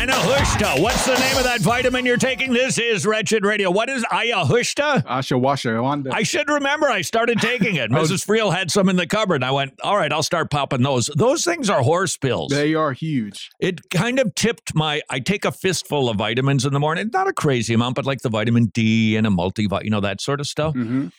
[0.05, 0.81] Ayahuasca.
[0.81, 2.53] What's the name of that vitamin you're taking?
[2.53, 3.69] This is Wretched Radio.
[3.69, 5.03] What is Ayahuasca?
[5.05, 6.09] Asha Washa Wanda.
[6.11, 7.91] I should remember I started taking it.
[7.91, 8.25] Mrs.
[8.25, 9.43] Friel had some in the cupboard.
[9.43, 11.07] I went, all right, I'll start popping those.
[11.15, 12.49] Those things are horse pills.
[12.49, 13.51] They are huge.
[13.59, 15.01] It kind of tipped my.
[15.11, 17.11] I take a fistful of vitamins in the morning.
[17.13, 20.19] Not a crazy amount, but like the vitamin D and a multivitamin, you know, that
[20.19, 20.73] sort of stuff.
[20.73, 21.09] hmm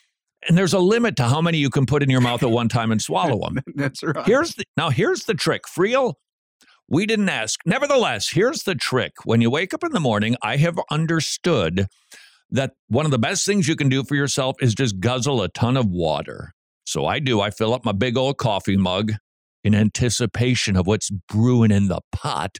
[0.48, 2.68] And there's a limit to how many you can put in your mouth at one
[2.68, 3.62] time and swallow them.
[3.76, 4.26] That's right.
[4.26, 5.62] Here's the, now here's the trick.
[5.66, 6.14] Friel,
[6.88, 7.60] we didn't ask.
[7.64, 9.12] Nevertheless, here's the trick.
[9.24, 11.86] When you wake up in the morning, I have understood
[12.50, 15.48] that one of the best things you can do for yourself is just guzzle a
[15.48, 16.52] ton of water.
[16.84, 17.40] So I do.
[17.40, 19.12] I fill up my big old coffee mug
[19.64, 22.58] in anticipation of what's brewing in the pot.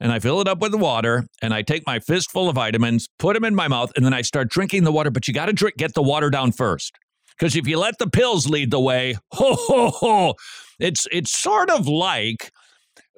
[0.00, 3.34] And I fill it up with water and I take my fistful of vitamins, put
[3.34, 5.10] them in my mouth, and then I start drinking the water.
[5.10, 6.92] But you got to drink, get the water down first.
[7.36, 10.34] Because if you let the pills lead the way, ho, ho, ho,
[10.78, 12.52] it's, it's sort of like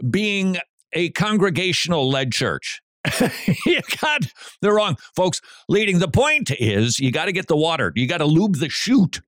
[0.08, 0.58] being
[0.92, 2.80] a congregational led church.
[3.66, 4.22] you got
[4.60, 5.98] the wrong folks leading.
[5.98, 7.92] The point is you got to get the water.
[7.94, 9.20] You got to lube the chute,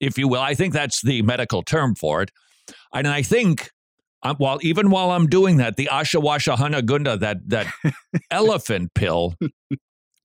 [0.00, 0.40] if you will.
[0.40, 2.30] I think that's the medical term for it.
[2.92, 3.70] And I think
[4.22, 7.66] um, while even while I'm doing that, the Ashawasha Hanagunda, that that
[8.30, 9.34] elephant pill,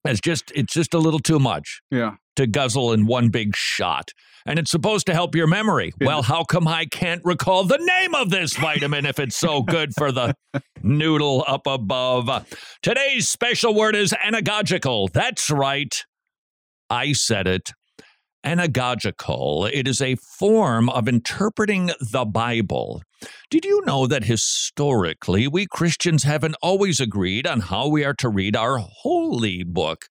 [0.07, 2.15] is just it's just a little too much Yeah.
[2.35, 4.11] to guzzle in one big shot.
[4.47, 5.91] And it's supposed to help your memory.
[5.99, 9.91] Well, how come I can't recall the name of this vitamin if it's so good
[9.97, 10.35] for the
[10.83, 12.45] noodle up above?
[12.83, 15.11] Today's special word is anagogical.
[15.11, 16.03] That's right.
[16.91, 17.71] I said it.
[18.45, 19.69] Anagogical.
[19.73, 23.01] It is a form of interpreting the Bible.
[23.49, 28.29] Did you know that historically we Christians haven't always agreed on how we are to
[28.29, 30.05] read our holy book?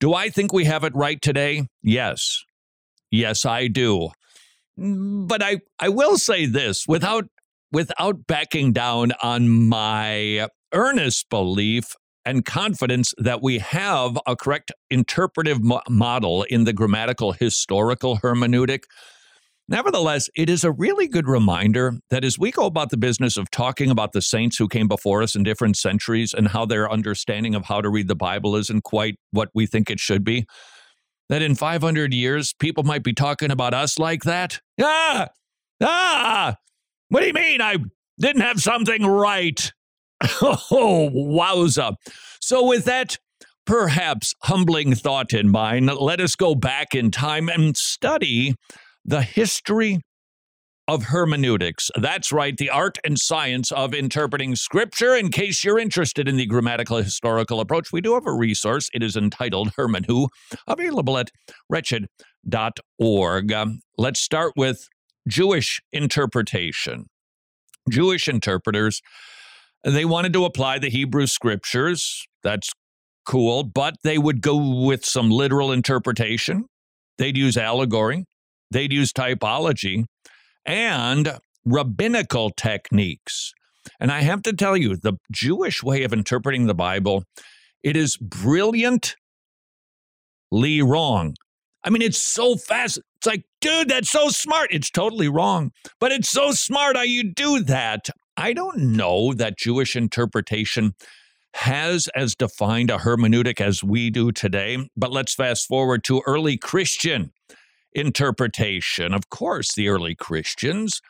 [0.00, 1.66] Do I think we have it right today?
[1.82, 2.44] Yes.
[3.10, 4.10] Yes, I do.
[4.78, 7.24] Mm, but I, I will say this without
[7.72, 15.62] without backing down on my earnest belief and confidence that we have a correct interpretive
[15.62, 18.84] mo- model in the grammatical historical hermeneutic.
[19.70, 23.50] Nevertheless, it is a really good reminder that as we go about the business of
[23.50, 27.54] talking about the saints who came before us in different centuries and how their understanding
[27.54, 30.46] of how to read the Bible isn't quite what we think it should be,
[31.28, 34.60] that in 500 years, people might be talking about us like that.
[34.80, 35.28] Ah!
[35.82, 36.56] Ah!
[37.10, 37.76] What do you mean I
[38.18, 39.72] didn't have something right?
[40.42, 41.94] Oh, wowza.
[42.40, 43.18] So, with that
[43.66, 48.54] perhaps humbling thought in mind, let us go back in time and study
[49.08, 50.02] the history
[50.86, 51.90] of hermeneutics.
[51.96, 55.16] That's right, the art and science of interpreting scripture.
[55.16, 58.90] In case you're interested in the grammatical historical approach, we do have a resource.
[58.92, 60.28] It is entitled Hermenhu,
[60.66, 61.30] available at
[61.70, 63.52] wretched.org.
[63.52, 64.86] Um, let's start with
[65.26, 67.06] Jewish interpretation.
[67.90, 69.00] Jewish interpreters,
[69.84, 72.26] they wanted to apply the Hebrew scriptures.
[72.42, 72.70] That's
[73.26, 76.66] cool, but they would go with some literal interpretation.
[77.16, 78.24] They'd use allegory,
[78.70, 80.04] they'd use typology,
[80.64, 83.52] and rabbinical techniques.
[84.00, 87.24] And I have to tell you, the Jewish way of interpreting the Bible,
[87.82, 89.14] it is brilliantly
[90.52, 91.34] wrong.
[91.84, 93.00] I mean, it's so fast.
[93.16, 94.68] It's like, dude, that's so smart.
[94.72, 98.08] It's totally wrong, but it's so smart how you do that.
[98.36, 100.94] I don't know that Jewish interpretation
[101.54, 106.56] has as defined a hermeneutic as we do today, but let's fast forward to early
[106.56, 107.32] Christian
[107.92, 109.14] interpretation.
[109.14, 111.00] Of course, the early Christians,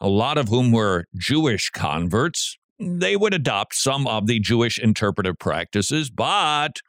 [0.00, 5.38] a lot of whom were Jewish converts, they would adopt some of the Jewish interpretive
[5.38, 6.80] practices, but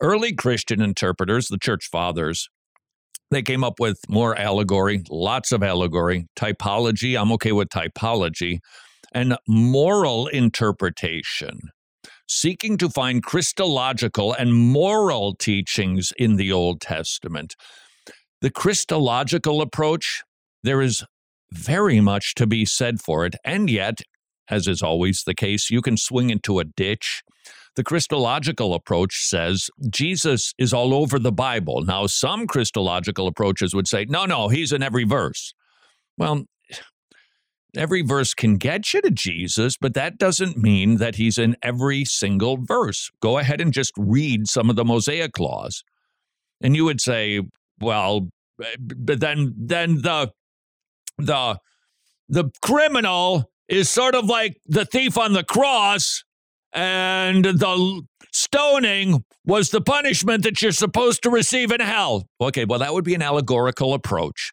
[0.00, 2.48] early Christian interpreters, the church fathers,
[3.30, 7.20] they came up with more allegory, lots of allegory, typology.
[7.20, 8.60] I'm okay with typology,
[9.12, 11.58] and moral interpretation,
[12.28, 17.56] seeking to find Christological and moral teachings in the Old Testament.
[18.42, 20.22] The Christological approach,
[20.62, 21.04] there is
[21.52, 24.00] very much to be said for it, and yet,
[24.48, 27.22] as is always the case, you can swing into a ditch.
[27.76, 31.82] The Christological approach says Jesus is all over the Bible.
[31.82, 35.52] Now, some Christological approaches would say, no, no, he's in every verse.
[36.16, 36.44] Well,
[37.76, 42.04] every verse can get you to Jesus, but that doesn't mean that he's in every
[42.04, 43.10] single verse.
[43.20, 45.84] Go ahead and just read some of the Mosaic laws.
[46.62, 47.42] And you would say,
[47.80, 48.28] well,
[48.62, 50.32] eh, but then then the
[51.18, 51.58] the
[52.28, 56.22] the criminal is sort of like the thief on the cross
[56.72, 58.02] and the
[58.32, 62.28] stoning was the punishment that you're supposed to receive in hell.
[62.40, 64.52] Okay, well that would be an allegorical approach.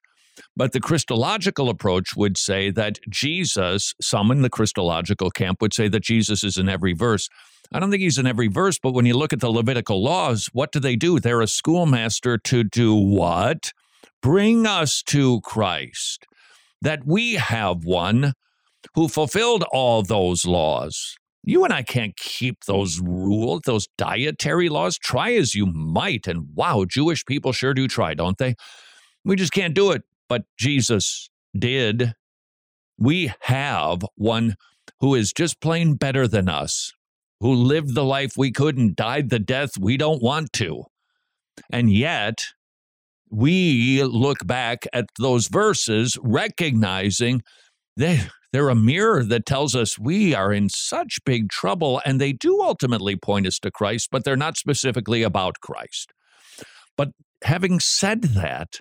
[0.56, 5.88] But the Christological approach would say that Jesus, some in the Christological camp would say
[5.88, 7.28] that Jesus is in every verse.
[7.74, 10.50] I don't think he's in every verse, but when you look at the Levitical laws,
[10.54, 11.20] what do they do?
[11.20, 13.74] They're a schoolmaster to do what?
[14.22, 16.26] Bring us to Christ,
[16.82, 18.34] that we have one
[18.96, 21.16] who fulfilled all those laws.
[21.44, 24.98] You and I can't keep those rules, those dietary laws.
[24.98, 26.28] Try as you might.
[26.28, 28.56] And wow, Jewish people sure do try, don't they?
[29.26, 30.04] We just can't do it.
[30.30, 32.14] But Jesus did.
[32.98, 34.56] We have one
[35.00, 36.94] who is just plain better than us,
[37.40, 40.84] who lived the life we couldn't, died the death we don't want to.
[41.72, 42.46] And yet,
[43.30, 47.42] we look back at those verses recognizing
[47.98, 48.22] they,
[48.52, 52.62] they're a mirror that tells us we are in such big trouble, and they do
[52.62, 56.14] ultimately point us to Christ, but they're not specifically about Christ.
[56.96, 57.10] But
[57.44, 58.80] having said that,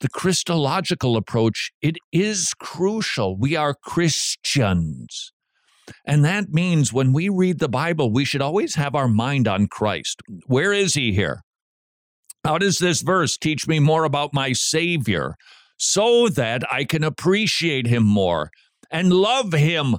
[0.00, 3.38] the Christological approach, it is crucial.
[3.38, 5.32] We are Christians.
[6.04, 9.66] And that means when we read the Bible, we should always have our mind on
[9.66, 10.22] Christ.
[10.46, 11.40] Where is he here?
[12.44, 15.34] How does this verse teach me more about my Savior
[15.78, 18.50] so that I can appreciate him more
[18.90, 19.96] and love him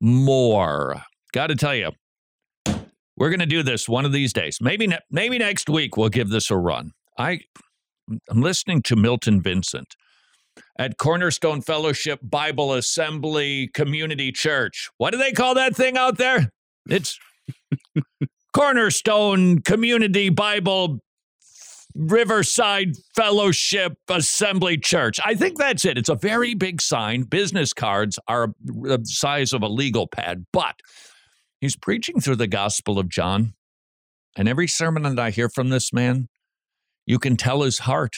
[0.00, 1.02] more?
[1.32, 1.90] Got to tell you,
[3.16, 4.58] we're going to do this one of these days.
[4.60, 6.92] Maybe ne- maybe next week we'll give this a run.
[7.18, 7.40] I
[8.30, 9.94] I'm listening to Milton Vincent
[10.78, 14.88] at Cornerstone Fellowship Bible Assembly Community Church.
[14.96, 16.50] What do they call that thing out there?
[16.88, 17.18] It's
[18.54, 21.00] Cornerstone Community Bible
[21.94, 25.18] Riverside Fellowship Assembly Church.
[25.24, 25.98] I think that's it.
[25.98, 27.22] It's a very big sign.
[27.22, 30.76] Business cards are the size of a legal pad, but
[31.60, 33.54] he's preaching through the Gospel of John.
[34.36, 36.28] And every sermon that I hear from this man,
[37.04, 38.14] you can tell his heart.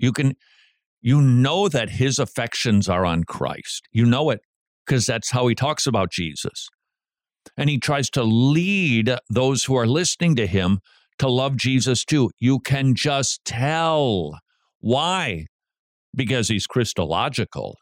[0.00, 0.34] You can
[1.04, 3.86] you know that his affections are on Christ.
[3.92, 4.40] You know it
[4.86, 6.66] because that's how he talks about Jesus.
[7.58, 10.78] And he tries to lead those who are listening to him
[11.18, 12.30] to love Jesus too.
[12.40, 14.38] You can just tell.
[14.80, 15.44] Why?
[16.16, 17.76] Because he's Christological.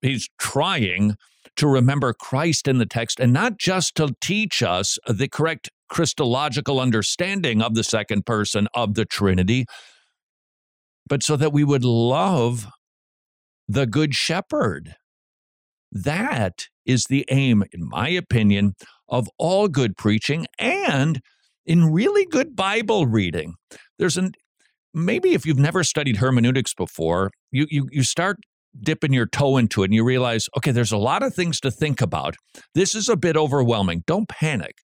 [0.00, 1.16] He's trying
[1.56, 6.78] to remember Christ in the text and not just to teach us the correct Christological
[6.78, 9.66] understanding of the second person of the Trinity,
[11.08, 12.66] but so that we would love
[13.68, 14.96] the Good Shepherd.
[15.90, 18.74] That is the aim, in my opinion,
[19.08, 21.20] of all good preaching and
[21.64, 23.54] in really good Bible reading.
[23.98, 24.32] There's an
[24.92, 28.38] maybe if you've never studied hermeneutics before, you you you start
[28.80, 31.70] dipping your toe into it and you realize, okay, there's a lot of things to
[31.70, 32.34] think about.
[32.74, 34.02] This is a bit overwhelming.
[34.06, 34.74] Don't panic.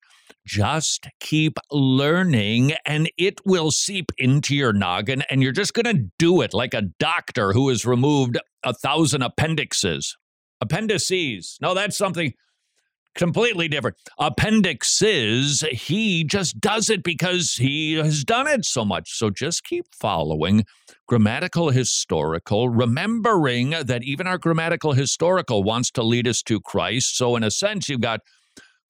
[0.45, 6.09] Just keep learning and it will seep into your noggin and you're just going to
[6.17, 10.17] do it like a doctor who has removed a thousand appendixes.
[10.59, 11.57] Appendices.
[11.61, 12.33] No, that's something
[13.15, 13.97] completely different.
[14.19, 19.17] Appendixes, he just does it because he has done it so much.
[19.17, 20.65] So just keep following
[21.07, 27.17] grammatical historical, remembering that even our grammatical historical wants to lead us to Christ.
[27.17, 28.21] So, in a sense, you've got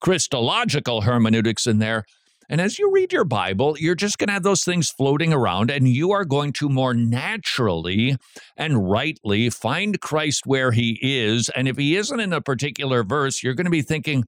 [0.02, 2.04] Christological hermeneutics in there.
[2.48, 5.70] And as you read your Bible, you're just going to have those things floating around,
[5.70, 8.16] and you are going to more naturally
[8.56, 11.48] and rightly find Christ where he is.
[11.50, 14.24] And if he isn't in a particular verse, you're going to be thinking,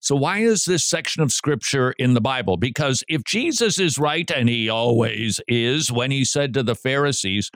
[0.00, 2.56] so, why is this section of scripture in the Bible?
[2.56, 7.50] Because if Jesus is right, and he always is, when he said to the Pharisees,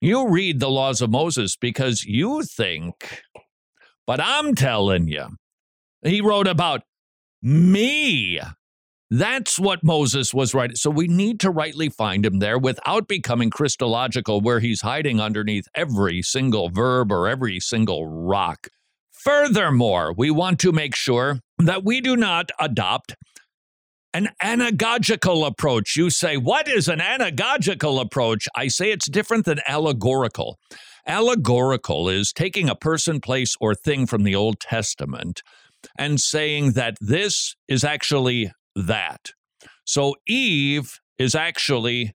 [0.00, 3.22] you read the laws of Moses because you think,
[4.06, 5.36] but I'm telling you,
[6.06, 6.82] he wrote about
[7.42, 8.40] me.
[9.08, 10.76] That's what Moses was writing.
[10.76, 15.68] So we need to rightly find him there without becoming Christological, where he's hiding underneath
[15.74, 18.66] every single verb or every single rock.
[19.12, 23.14] Furthermore, we want to make sure that we do not adopt
[24.12, 25.94] an anagogical approach.
[25.96, 28.48] You say, What is an anagogical approach?
[28.56, 30.58] I say it's different than allegorical.
[31.06, 35.42] Allegorical is taking a person, place, or thing from the Old Testament
[35.98, 39.30] and saying that this is actually that.
[39.84, 42.12] So Eve is actually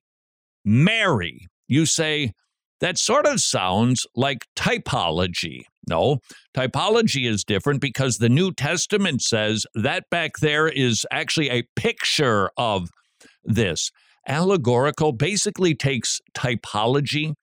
[0.63, 1.47] Mary.
[1.67, 2.33] You say,
[2.81, 5.61] that sort of sounds like typology.
[5.87, 6.17] No,
[6.55, 12.49] typology is different because the New Testament says that back there is actually a picture
[12.57, 12.89] of
[13.43, 13.91] this.
[14.27, 17.33] Allegorical basically takes typology,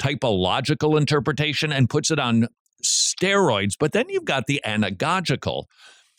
[0.00, 2.48] typological interpretation, and puts it on
[2.86, 3.74] steroids.
[3.78, 5.64] But then you've got the anagogical,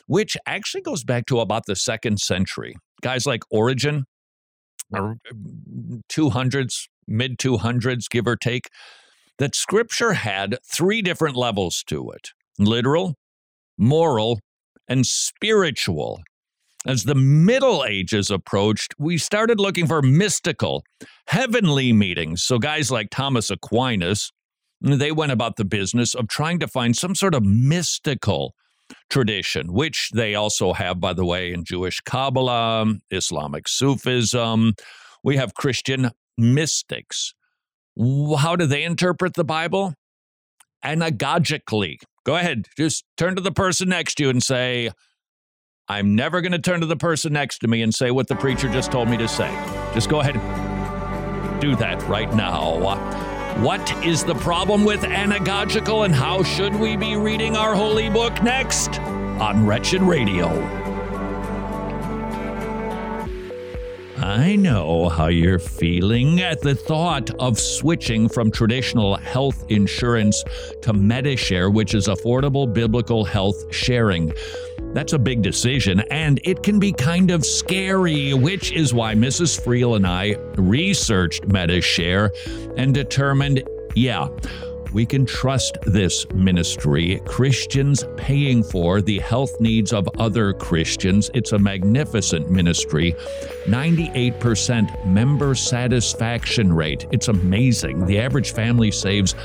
[0.07, 2.75] which actually goes back to about the second century.
[3.01, 4.05] Guys like Origen,
[4.93, 8.69] 200s, uh, mid 200s, give or take,
[9.37, 13.15] that scripture had three different levels to it literal,
[13.77, 14.39] moral,
[14.87, 16.21] and spiritual.
[16.85, 20.83] As the Middle Ages approached, we started looking for mystical,
[21.27, 22.43] heavenly meetings.
[22.43, 24.31] So, guys like Thomas Aquinas,
[24.81, 28.53] they went about the business of trying to find some sort of mystical
[29.09, 34.73] tradition, which they also have, by the way, in Jewish Kabbalah, Islamic Sufism.
[35.23, 37.33] We have Christian mystics.
[37.97, 39.93] How do they interpret the Bible?
[40.85, 41.97] Anagogically.
[42.23, 44.91] Go ahead, just turn to the person next to you and say,
[45.87, 48.35] I'm never going to turn to the person next to me and say what the
[48.35, 49.49] preacher just told me to say.
[49.93, 53.36] Just go ahead and do that right now.
[53.61, 58.43] What is the problem with anagogical and how should we be reading our holy book
[58.43, 60.47] next on Wretched Radio?
[64.17, 70.43] I know how you're feeling at the thought of switching from traditional health insurance
[70.83, 74.33] to Medi-Share, which is affordable biblical health sharing.
[74.93, 79.61] That's a big decision, and it can be kind of scary, which is why Mrs.
[79.61, 82.31] Friel and I researched Medi-Share
[82.77, 83.63] and determined
[83.95, 84.27] yeah,
[84.93, 87.21] we can trust this ministry.
[87.25, 91.29] Christians paying for the health needs of other Christians.
[91.33, 93.13] It's a magnificent ministry.
[93.65, 97.05] 98% member satisfaction rate.
[97.11, 98.05] It's amazing.
[98.05, 99.35] The average family saves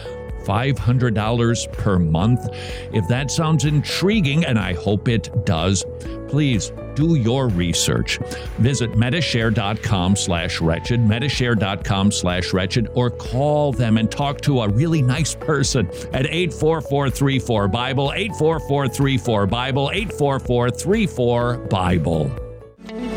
[0.45, 2.49] $500 per month.
[2.93, 5.85] If that sounds intriguing, and I hope it does,
[6.29, 8.19] please do your research.
[8.59, 15.03] Visit medishare.com slash wretched, medishare.com slash wretched, or call them and talk to a really
[15.03, 22.31] nice person at 84434-BIBLE, 84434-BIBLE, 84434-BIBLE.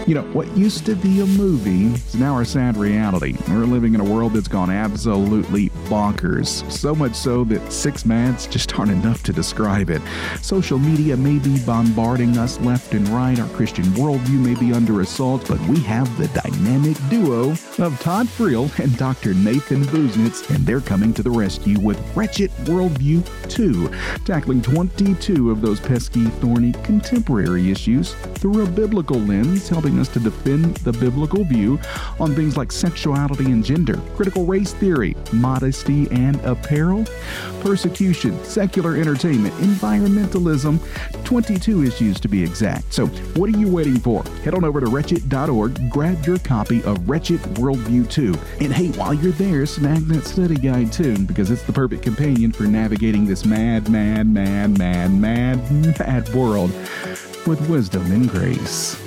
[0.08, 3.36] You know, what used to be a movie is now a sad reality.
[3.48, 6.70] We're living in a world that's gone absolutely bonkers.
[6.72, 10.02] So much so that six mads just aren't enough to describe it.
[10.42, 13.40] Social media may be bombarding us left and right.
[13.40, 18.28] Our Christian worldview may be under assault, but we have the dynamic duo of Todd
[18.28, 19.34] Friel and Dr.
[19.34, 23.90] Nathan Busenitz, and they're coming to the rescue with Wretched Worldview 2,
[24.26, 30.20] tackling 22 of those pesky, thorny, contemporary issues through a biblical lens, helping us to
[30.20, 31.80] defend the biblical view
[32.20, 35.16] on things like sexuality and gender, critical race theory,
[36.12, 37.06] and apparel,
[37.62, 40.80] persecution, secular entertainment, environmentalism,
[41.24, 42.94] 22 issues to be exact.
[42.94, 44.24] So, what are you waiting for?
[44.44, 48.34] Head on over to wretched.org, grab your copy of Wretched Worldview 2.
[48.62, 52.52] And hey, while you're there, snag that study guide too, because it's the perfect companion
[52.52, 56.72] for navigating this mad, mad, mad, mad, mad, mad world
[57.46, 59.05] with wisdom and grace.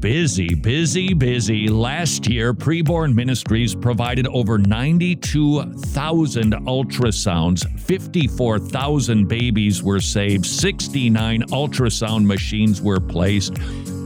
[0.00, 1.68] Busy, busy, busy.
[1.68, 7.68] Last year, Preborn Ministries provided over 92,000 ultrasounds.
[7.80, 10.46] 54,000 babies were saved.
[10.46, 13.56] 69 ultrasound machines were placed.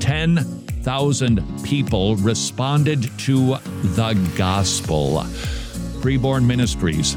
[0.01, 3.57] 10,000 people responded to
[3.95, 5.22] the gospel.
[6.01, 7.16] Preborn Ministries,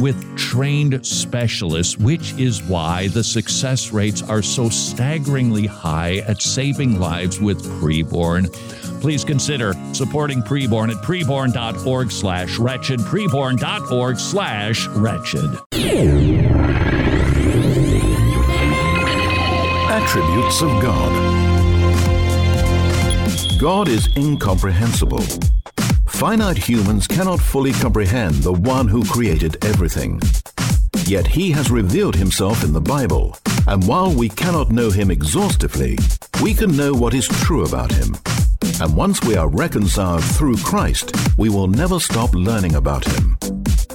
[0.00, 7.00] with trained specialists, which is why the success rates are so staggeringly high at saving
[7.00, 8.52] lives with preborn.
[9.00, 15.50] Please consider supporting preborn at preborn.org slash wretched, preborn.org slash wretched.
[19.88, 21.46] Attributes of God.
[23.58, 25.55] God is incomprehensible.
[26.16, 30.18] Finite humans cannot fully comprehend the one who created everything.
[31.04, 33.36] Yet he has revealed himself in the Bible,
[33.68, 35.98] and while we cannot know him exhaustively,
[36.42, 38.16] we can know what is true about him.
[38.80, 43.36] And once we are reconciled through Christ, we will never stop learning about him.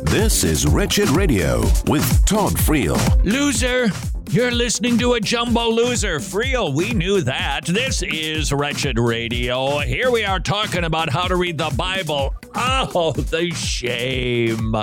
[0.04, 3.00] This is Wretched Radio with Todd Friel.
[3.26, 3.90] Loser!
[4.30, 6.20] You're listening to a jumbo loser.
[6.20, 7.66] Friel, we knew that.
[7.66, 9.80] This is Wretched Radio.
[9.80, 12.34] Here we are talking about how to read the Bible.
[12.56, 14.74] Oh, the shame.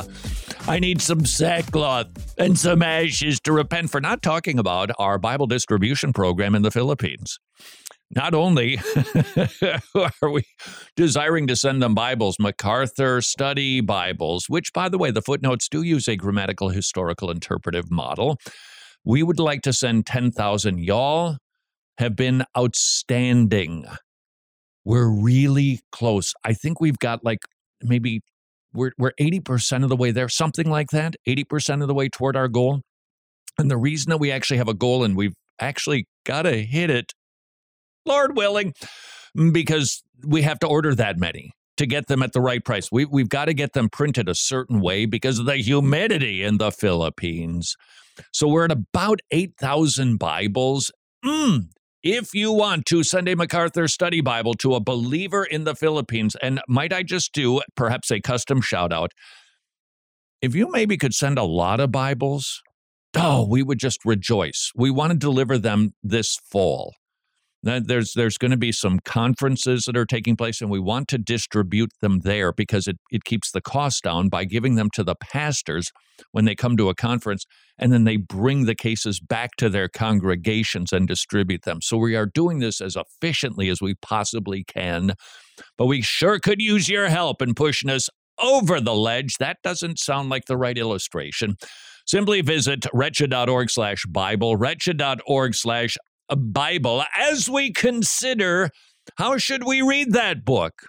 [0.66, 5.46] I need some sackcloth and some ashes to repent for not talking about our Bible
[5.46, 7.38] distribution program in the Philippines.
[8.10, 8.78] Not only
[10.22, 10.44] are we
[10.96, 15.82] desiring to send them Bibles, MacArthur Study Bibles, which, by the way, the footnotes do
[15.82, 18.38] use a grammatical, historical, interpretive model.
[19.04, 20.80] We would like to send 10,000.
[20.80, 21.38] Y'all
[21.98, 23.86] have been outstanding.
[24.84, 26.34] We're really close.
[26.44, 27.40] I think we've got like
[27.82, 28.20] maybe
[28.72, 32.36] we're we're 80% of the way there, something like that, 80% of the way toward
[32.36, 32.80] our goal.
[33.58, 36.90] And the reason that we actually have a goal and we've actually got to hit
[36.90, 37.12] it,
[38.06, 38.72] Lord willing,
[39.52, 42.90] because we have to order that many to get them at the right price.
[42.92, 46.58] We, we've got to get them printed a certain way because of the humidity in
[46.58, 47.76] the Philippines.
[48.32, 50.90] So we're at about 8,000 Bibles.
[51.24, 51.68] Mm,
[52.02, 56.36] if you want to send a MacArthur study Bible to a believer in the Philippines,
[56.40, 59.12] and might I just do perhaps a custom shout out?
[60.40, 62.62] If you maybe could send a lot of Bibles,
[63.16, 64.70] oh, we would just rejoice.
[64.76, 66.94] We want to deliver them this fall.
[67.62, 71.18] There's there's going to be some conferences that are taking place, and we want to
[71.18, 75.16] distribute them there because it, it keeps the cost down by giving them to the
[75.16, 75.90] pastors
[76.30, 77.46] when they come to a conference,
[77.76, 81.80] and then they bring the cases back to their congregations and distribute them.
[81.82, 85.14] So we are doing this as efficiently as we possibly can,
[85.76, 88.08] but we sure could use your help in pushing us
[88.40, 89.34] over the ledge.
[89.38, 91.56] That doesn't sound like the right illustration.
[92.06, 95.96] Simply visit wretched.org slash Bible, wretched.org slash
[96.36, 98.70] Bible as we consider
[99.16, 100.82] how should we read that book?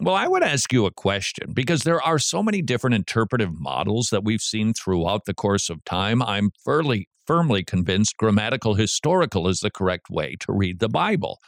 [0.00, 4.08] Well, I would ask you a question because there are so many different interpretive models
[4.10, 6.20] that we've seen throughout the course of time.
[6.20, 11.38] I'm fairly firmly convinced grammatical historical is the correct way to read the Bible.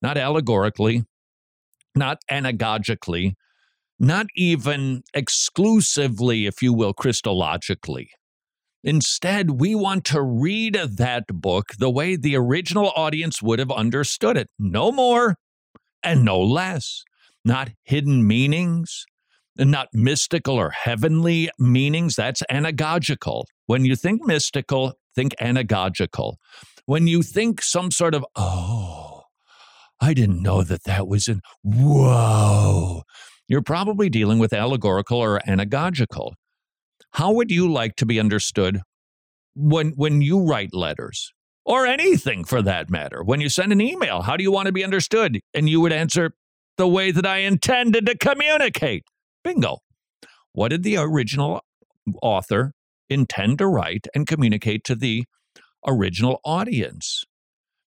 [0.00, 1.04] Not allegorically,
[1.94, 3.32] not anagogically,
[3.98, 8.08] not even exclusively, if you will, Christologically.
[8.86, 14.36] Instead, we want to read that book the way the original audience would have understood
[14.36, 14.48] it.
[14.60, 15.34] No more
[16.04, 17.02] and no less.
[17.44, 19.04] Not hidden meanings,
[19.58, 22.14] not mystical or heavenly meanings.
[22.14, 23.46] That's anagogical.
[23.66, 26.34] When you think mystical, think anagogical.
[26.84, 29.22] When you think some sort of, oh,
[30.00, 33.02] I didn't know that that was in, whoa,
[33.48, 36.34] you're probably dealing with allegorical or anagogical.
[37.16, 38.82] How would you like to be understood
[39.54, 41.32] when when you write letters
[41.64, 43.24] or anything for that matter?
[43.24, 45.40] When you send an email, how do you want to be understood?
[45.54, 46.32] And you would answer
[46.76, 49.04] the way that I intended to communicate.
[49.42, 49.78] Bingo.
[50.52, 51.62] What did the original
[52.20, 52.72] author
[53.08, 55.24] intend to write and communicate to the
[55.86, 57.24] original audience?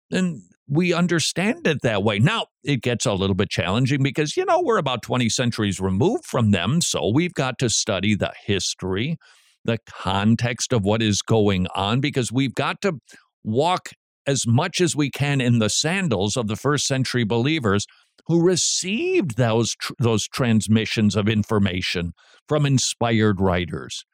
[0.09, 2.19] And we understand it that way.
[2.19, 6.25] Now, it gets a little bit challenging because, you know, we're about 20 centuries removed
[6.25, 6.81] from them.
[6.81, 9.17] So we've got to study the history,
[9.65, 12.99] the context of what is going on, because we've got to
[13.43, 13.89] walk
[14.27, 17.87] as much as we can in the sandals of the first century believers
[18.27, 22.13] who received those, tr- those transmissions of information
[22.47, 24.05] from inspired writers.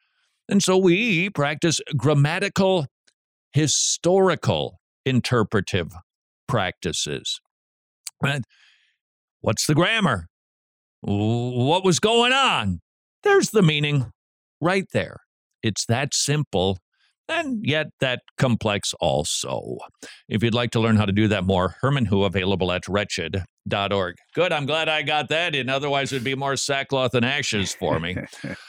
[0.48, 2.86] And so we practice grammatical,
[3.52, 5.92] historical interpretive
[6.46, 7.40] practices.
[8.24, 8.44] And
[9.40, 10.26] what's the grammar?
[11.02, 12.80] What was going on?
[13.22, 14.10] There's the meaning
[14.60, 15.18] right there.
[15.62, 16.78] It's that simple
[17.28, 19.78] and yet that complex also.
[20.28, 24.14] If you'd like to learn how to do that more, Herman Hu available at wretched.org.
[24.34, 25.68] Good, I'm glad I got that in.
[25.68, 28.16] Otherwise, it'd be more sackcloth and ashes for me.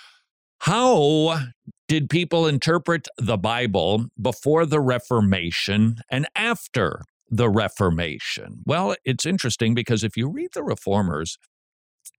[0.60, 1.40] how
[1.88, 8.62] did people interpret the Bible before the Reformation and after the Reformation?
[8.66, 11.38] Well, it's interesting because if you read the Reformers,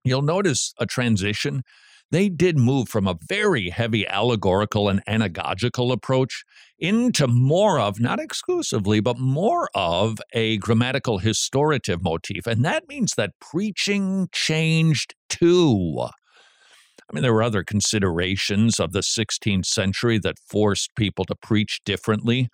[0.04, 1.62] you'll notice a transition.
[2.10, 6.42] They did move from a very heavy allegorical and anagogical approach
[6.78, 12.46] into more of, not exclusively, but more of a grammatical historiative motif.
[12.46, 15.98] And that means that preaching changed too.
[16.00, 21.80] I mean, there were other considerations of the 16th century that forced people to preach
[21.84, 22.48] differently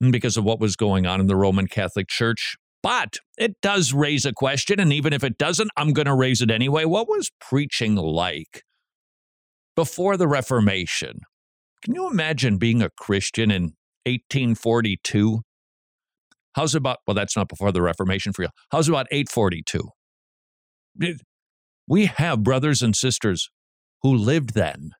[0.00, 2.56] because of what was going on in the Roman Catholic Church.
[2.82, 6.40] But it does raise a question, and even if it doesn't, I'm going to raise
[6.40, 6.84] it anyway.
[6.84, 8.62] What was preaching like
[9.74, 11.20] before the Reformation?
[11.82, 13.74] Can you imagine being a Christian in
[14.04, 15.40] 1842?
[16.54, 18.48] How's about, well, that's not before the Reformation for you.
[18.70, 19.90] How's about 842?
[21.88, 23.50] We have brothers and sisters
[24.02, 24.90] who lived then.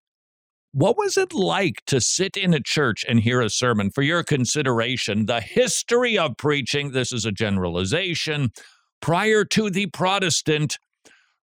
[0.77, 3.89] What was it like to sit in a church and hear a sermon?
[3.89, 8.51] For your consideration, the history of preaching, this is a generalization,
[9.01, 10.77] prior to the Protestant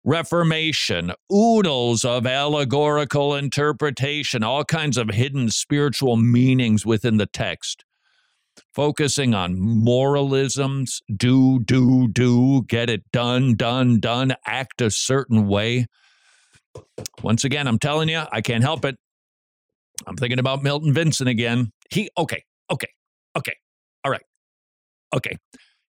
[0.03, 7.85] Reformation, oodles of allegorical interpretation, all kinds of hidden spiritual meanings within the text,
[8.75, 15.87] focusing on moralisms do, do, do, get it done, done, done, act a certain way.
[17.23, 18.99] Once again, I'm telling you, I can't help it.
[20.07, 21.71] I'm thinking about Milton Vincent again.
[21.89, 22.89] He, okay, okay,
[23.37, 23.55] okay,
[24.03, 24.23] all right,
[25.15, 25.37] okay.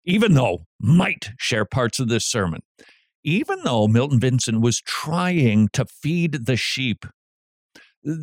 [0.04, 2.60] Even though might share parts of this sermon,
[3.24, 7.06] even though Milton Vincent was trying to feed the sheep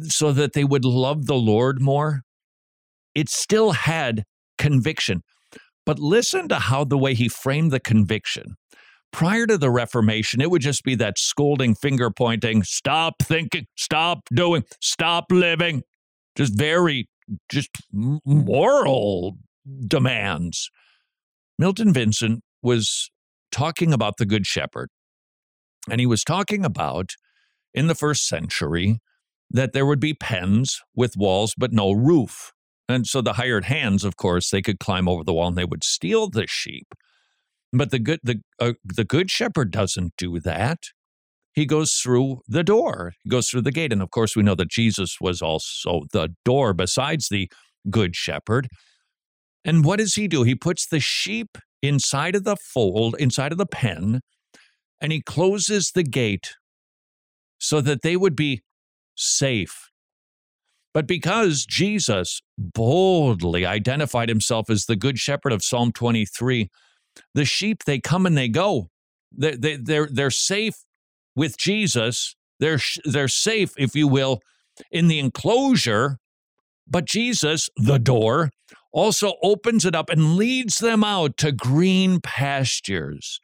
[0.04, 2.22] so that they would love the Lord more,
[3.16, 4.26] it still had
[4.60, 5.24] conviction.
[5.86, 8.56] But listen to how the way he framed the conviction.
[9.12, 14.22] Prior to the Reformation, it would just be that scolding finger pointing, stop thinking, stop
[14.34, 15.84] doing, stop living.
[16.38, 17.10] Just very,
[17.52, 19.38] just moral
[19.86, 20.70] demands.
[21.60, 23.12] Milton Vincent was
[23.52, 24.90] talking about the Good Shepherd.
[25.90, 27.12] And he was talking about
[27.74, 29.00] in the first century
[29.50, 32.54] that there would be pens with walls but no roof.
[32.88, 35.66] And so the hired hands, of course, they could climb over the wall and they
[35.66, 36.88] would steal the sheep.
[37.74, 40.80] But the good the uh, the good shepherd doesn't do that.
[41.54, 43.14] He goes through the door.
[43.24, 46.30] He goes through the gate, and of course, we know that Jesus was also the
[46.46, 47.52] door besides the
[47.90, 48.68] good shepherd.
[49.64, 50.44] And what does he do?
[50.44, 54.22] He puts the sheep inside of the fold, inside of the pen,
[55.00, 56.56] and he closes the gate
[57.60, 58.62] so that they would be
[59.16, 59.90] safe.
[60.94, 66.70] But because Jesus boldly identified himself as the good shepherd of Psalm 23,
[67.34, 68.90] the sheep, they come and they go.
[69.32, 70.76] They're, they, they're, they're safe
[71.36, 72.36] with Jesus.
[72.60, 74.40] They're, they're safe, if you will,
[74.92, 76.18] in the enclosure.
[76.88, 78.52] But Jesus, the door,
[78.92, 83.40] also opens it up and leads them out to green pastures.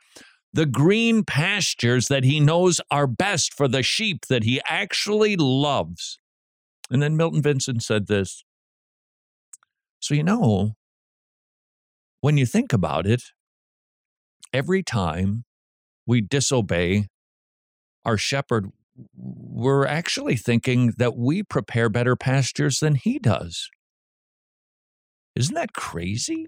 [0.54, 6.20] The green pastures that he knows are best for the sheep that he actually loves.
[6.90, 8.44] And then Milton Vincent said this.
[10.00, 10.76] So, you know,
[12.22, 13.24] when you think about it,
[14.54, 15.44] every time
[16.06, 17.08] we disobey
[18.06, 18.70] our shepherd,
[19.16, 23.70] we're actually thinking that we prepare better pastures than he does.
[25.36, 26.48] Isn't that crazy?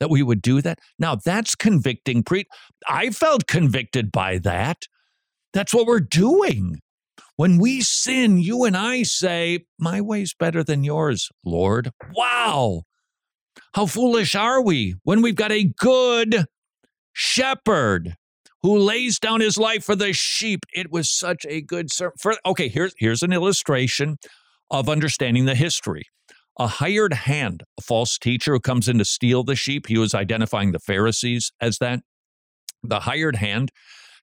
[0.00, 0.80] That we would do that?
[0.98, 2.24] Now, that's convicting.
[2.24, 2.46] Pre-
[2.88, 4.78] I felt convicted by that.
[5.52, 6.80] That's what we're doing.
[7.36, 11.90] When we sin, you and I say, My way's better than yours, Lord.
[12.14, 12.82] Wow.
[13.74, 16.46] How foolish are we when we've got a good
[17.12, 18.16] shepherd
[18.62, 20.60] who lays down his life for the sheep?
[20.74, 22.14] It was such a good sermon.
[22.46, 24.18] Okay, here's, here's an illustration
[24.70, 26.04] of understanding the history.
[26.58, 30.14] A hired hand, a false teacher who comes in to steal the sheep, he was
[30.14, 32.00] identifying the Pharisees as that.
[32.82, 33.70] The hired hand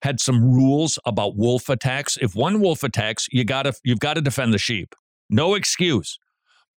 [0.01, 2.17] had some rules about wolf attacks.
[2.21, 4.95] If one wolf attacks, you gotta you've got to defend the sheep.
[5.29, 6.17] No excuse.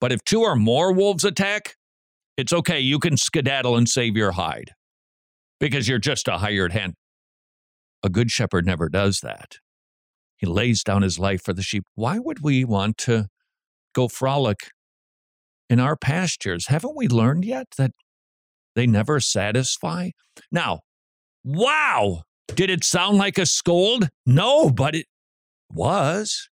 [0.01, 1.77] But if two or more wolves attack,
[2.37, 2.81] it's okay.
[2.81, 4.73] You can skedaddle and save your hide
[5.63, 6.95] because you're just a hired hand.
[8.03, 9.59] A good shepherd never does that.
[10.37, 11.85] He lays down his life for the sheep.
[11.95, 13.29] Why would we want to
[13.95, 14.73] go frolic
[15.71, 16.67] in our pastures?
[16.67, 17.93] Haven't we learned yet that
[18.75, 20.11] they never satisfy?
[20.51, 20.81] Now,
[21.45, 24.09] wow, did it sound like a scold?
[24.27, 25.07] No, but it
[25.71, 26.49] was.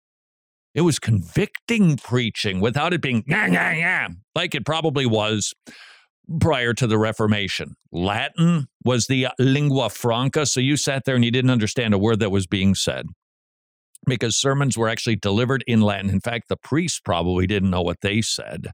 [0.75, 5.53] It was convicting preaching without it being yeah, yeah, yeah, like it probably was
[6.39, 7.75] prior to the Reformation.
[7.91, 11.97] Latin was the uh, lingua franca, so you sat there and you didn't understand a
[11.97, 13.05] word that was being said
[14.07, 16.09] because sermons were actually delivered in Latin.
[16.09, 18.71] In fact, the priests probably didn't know what they said.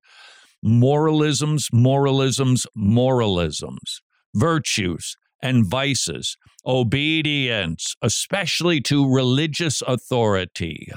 [0.62, 4.02] Moralisms, moralisms, moralisms,
[4.34, 10.88] virtues, and vices, obedience, especially to religious authority.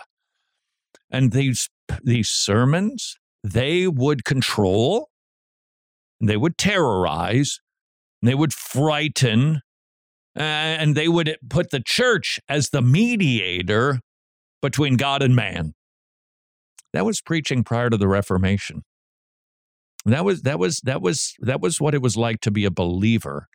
[1.11, 1.69] And these,
[2.03, 5.09] these sermons, they would control,
[6.21, 7.61] they would terrorize,
[8.23, 9.61] they would frighten,
[10.35, 14.01] and they would put the church as the mediator
[14.63, 15.75] between God and man.
[16.93, 18.83] That was preaching prior to the Reformation.
[20.05, 22.71] That was that was that was that was what it was like to be a
[22.71, 23.49] believer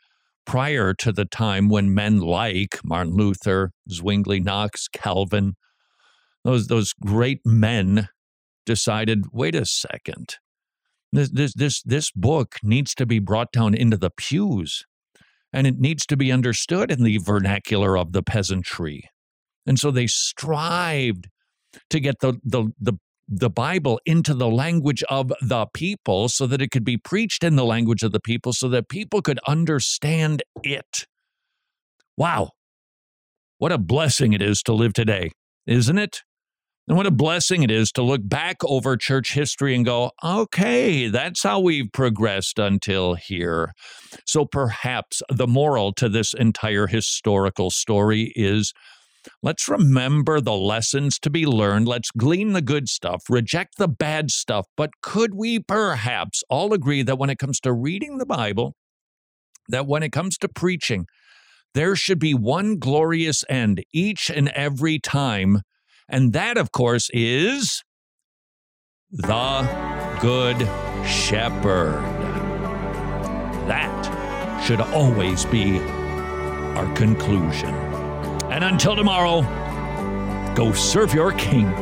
[0.46, 5.54] prior to the time when men like Martin Luther, Zwingli, Knox, Calvin,
[6.44, 8.10] those those great men
[8.66, 10.36] decided, wait a second.
[11.12, 14.86] This, this this this book needs to be brought down into the pews
[15.54, 19.10] and it needs to be understood in the vernacular of the peasantry.
[19.66, 21.28] And so they strived
[21.90, 22.94] to get the the the
[23.28, 27.56] the Bible into the language of the people so that it could be preached in
[27.56, 31.06] the language of the people so that people could understand it.
[32.18, 32.52] Wow.
[33.58, 35.32] What a blessing it is to live today,
[35.66, 36.24] isn't it?
[36.92, 41.08] And what a blessing it is to look back over church history and go, okay,
[41.08, 43.72] that's how we've progressed until here.
[44.26, 48.74] So perhaps the moral to this entire historical story is
[49.42, 51.88] Let's remember the lessons to be learned.
[51.88, 54.66] Let's glean the good stuff, reject the bad stuff.
[54.76, 58.76] But could we perhaps all agree that when it comes to reading the Bible,
[59.70, 61.06] that when it comes to preaching,
[61.74, 65.62] there should be one glorious end each and every time.
[66.12, 67.84] And that, of course, is
[69.12, 70.58] the Good
[71.08, 72.02] Shepherd.
[73.68, 77.74] That should always be our conclusion.
[78.52, 79.42] And until tomorrow,
[80.54, 81.74] go serve your King.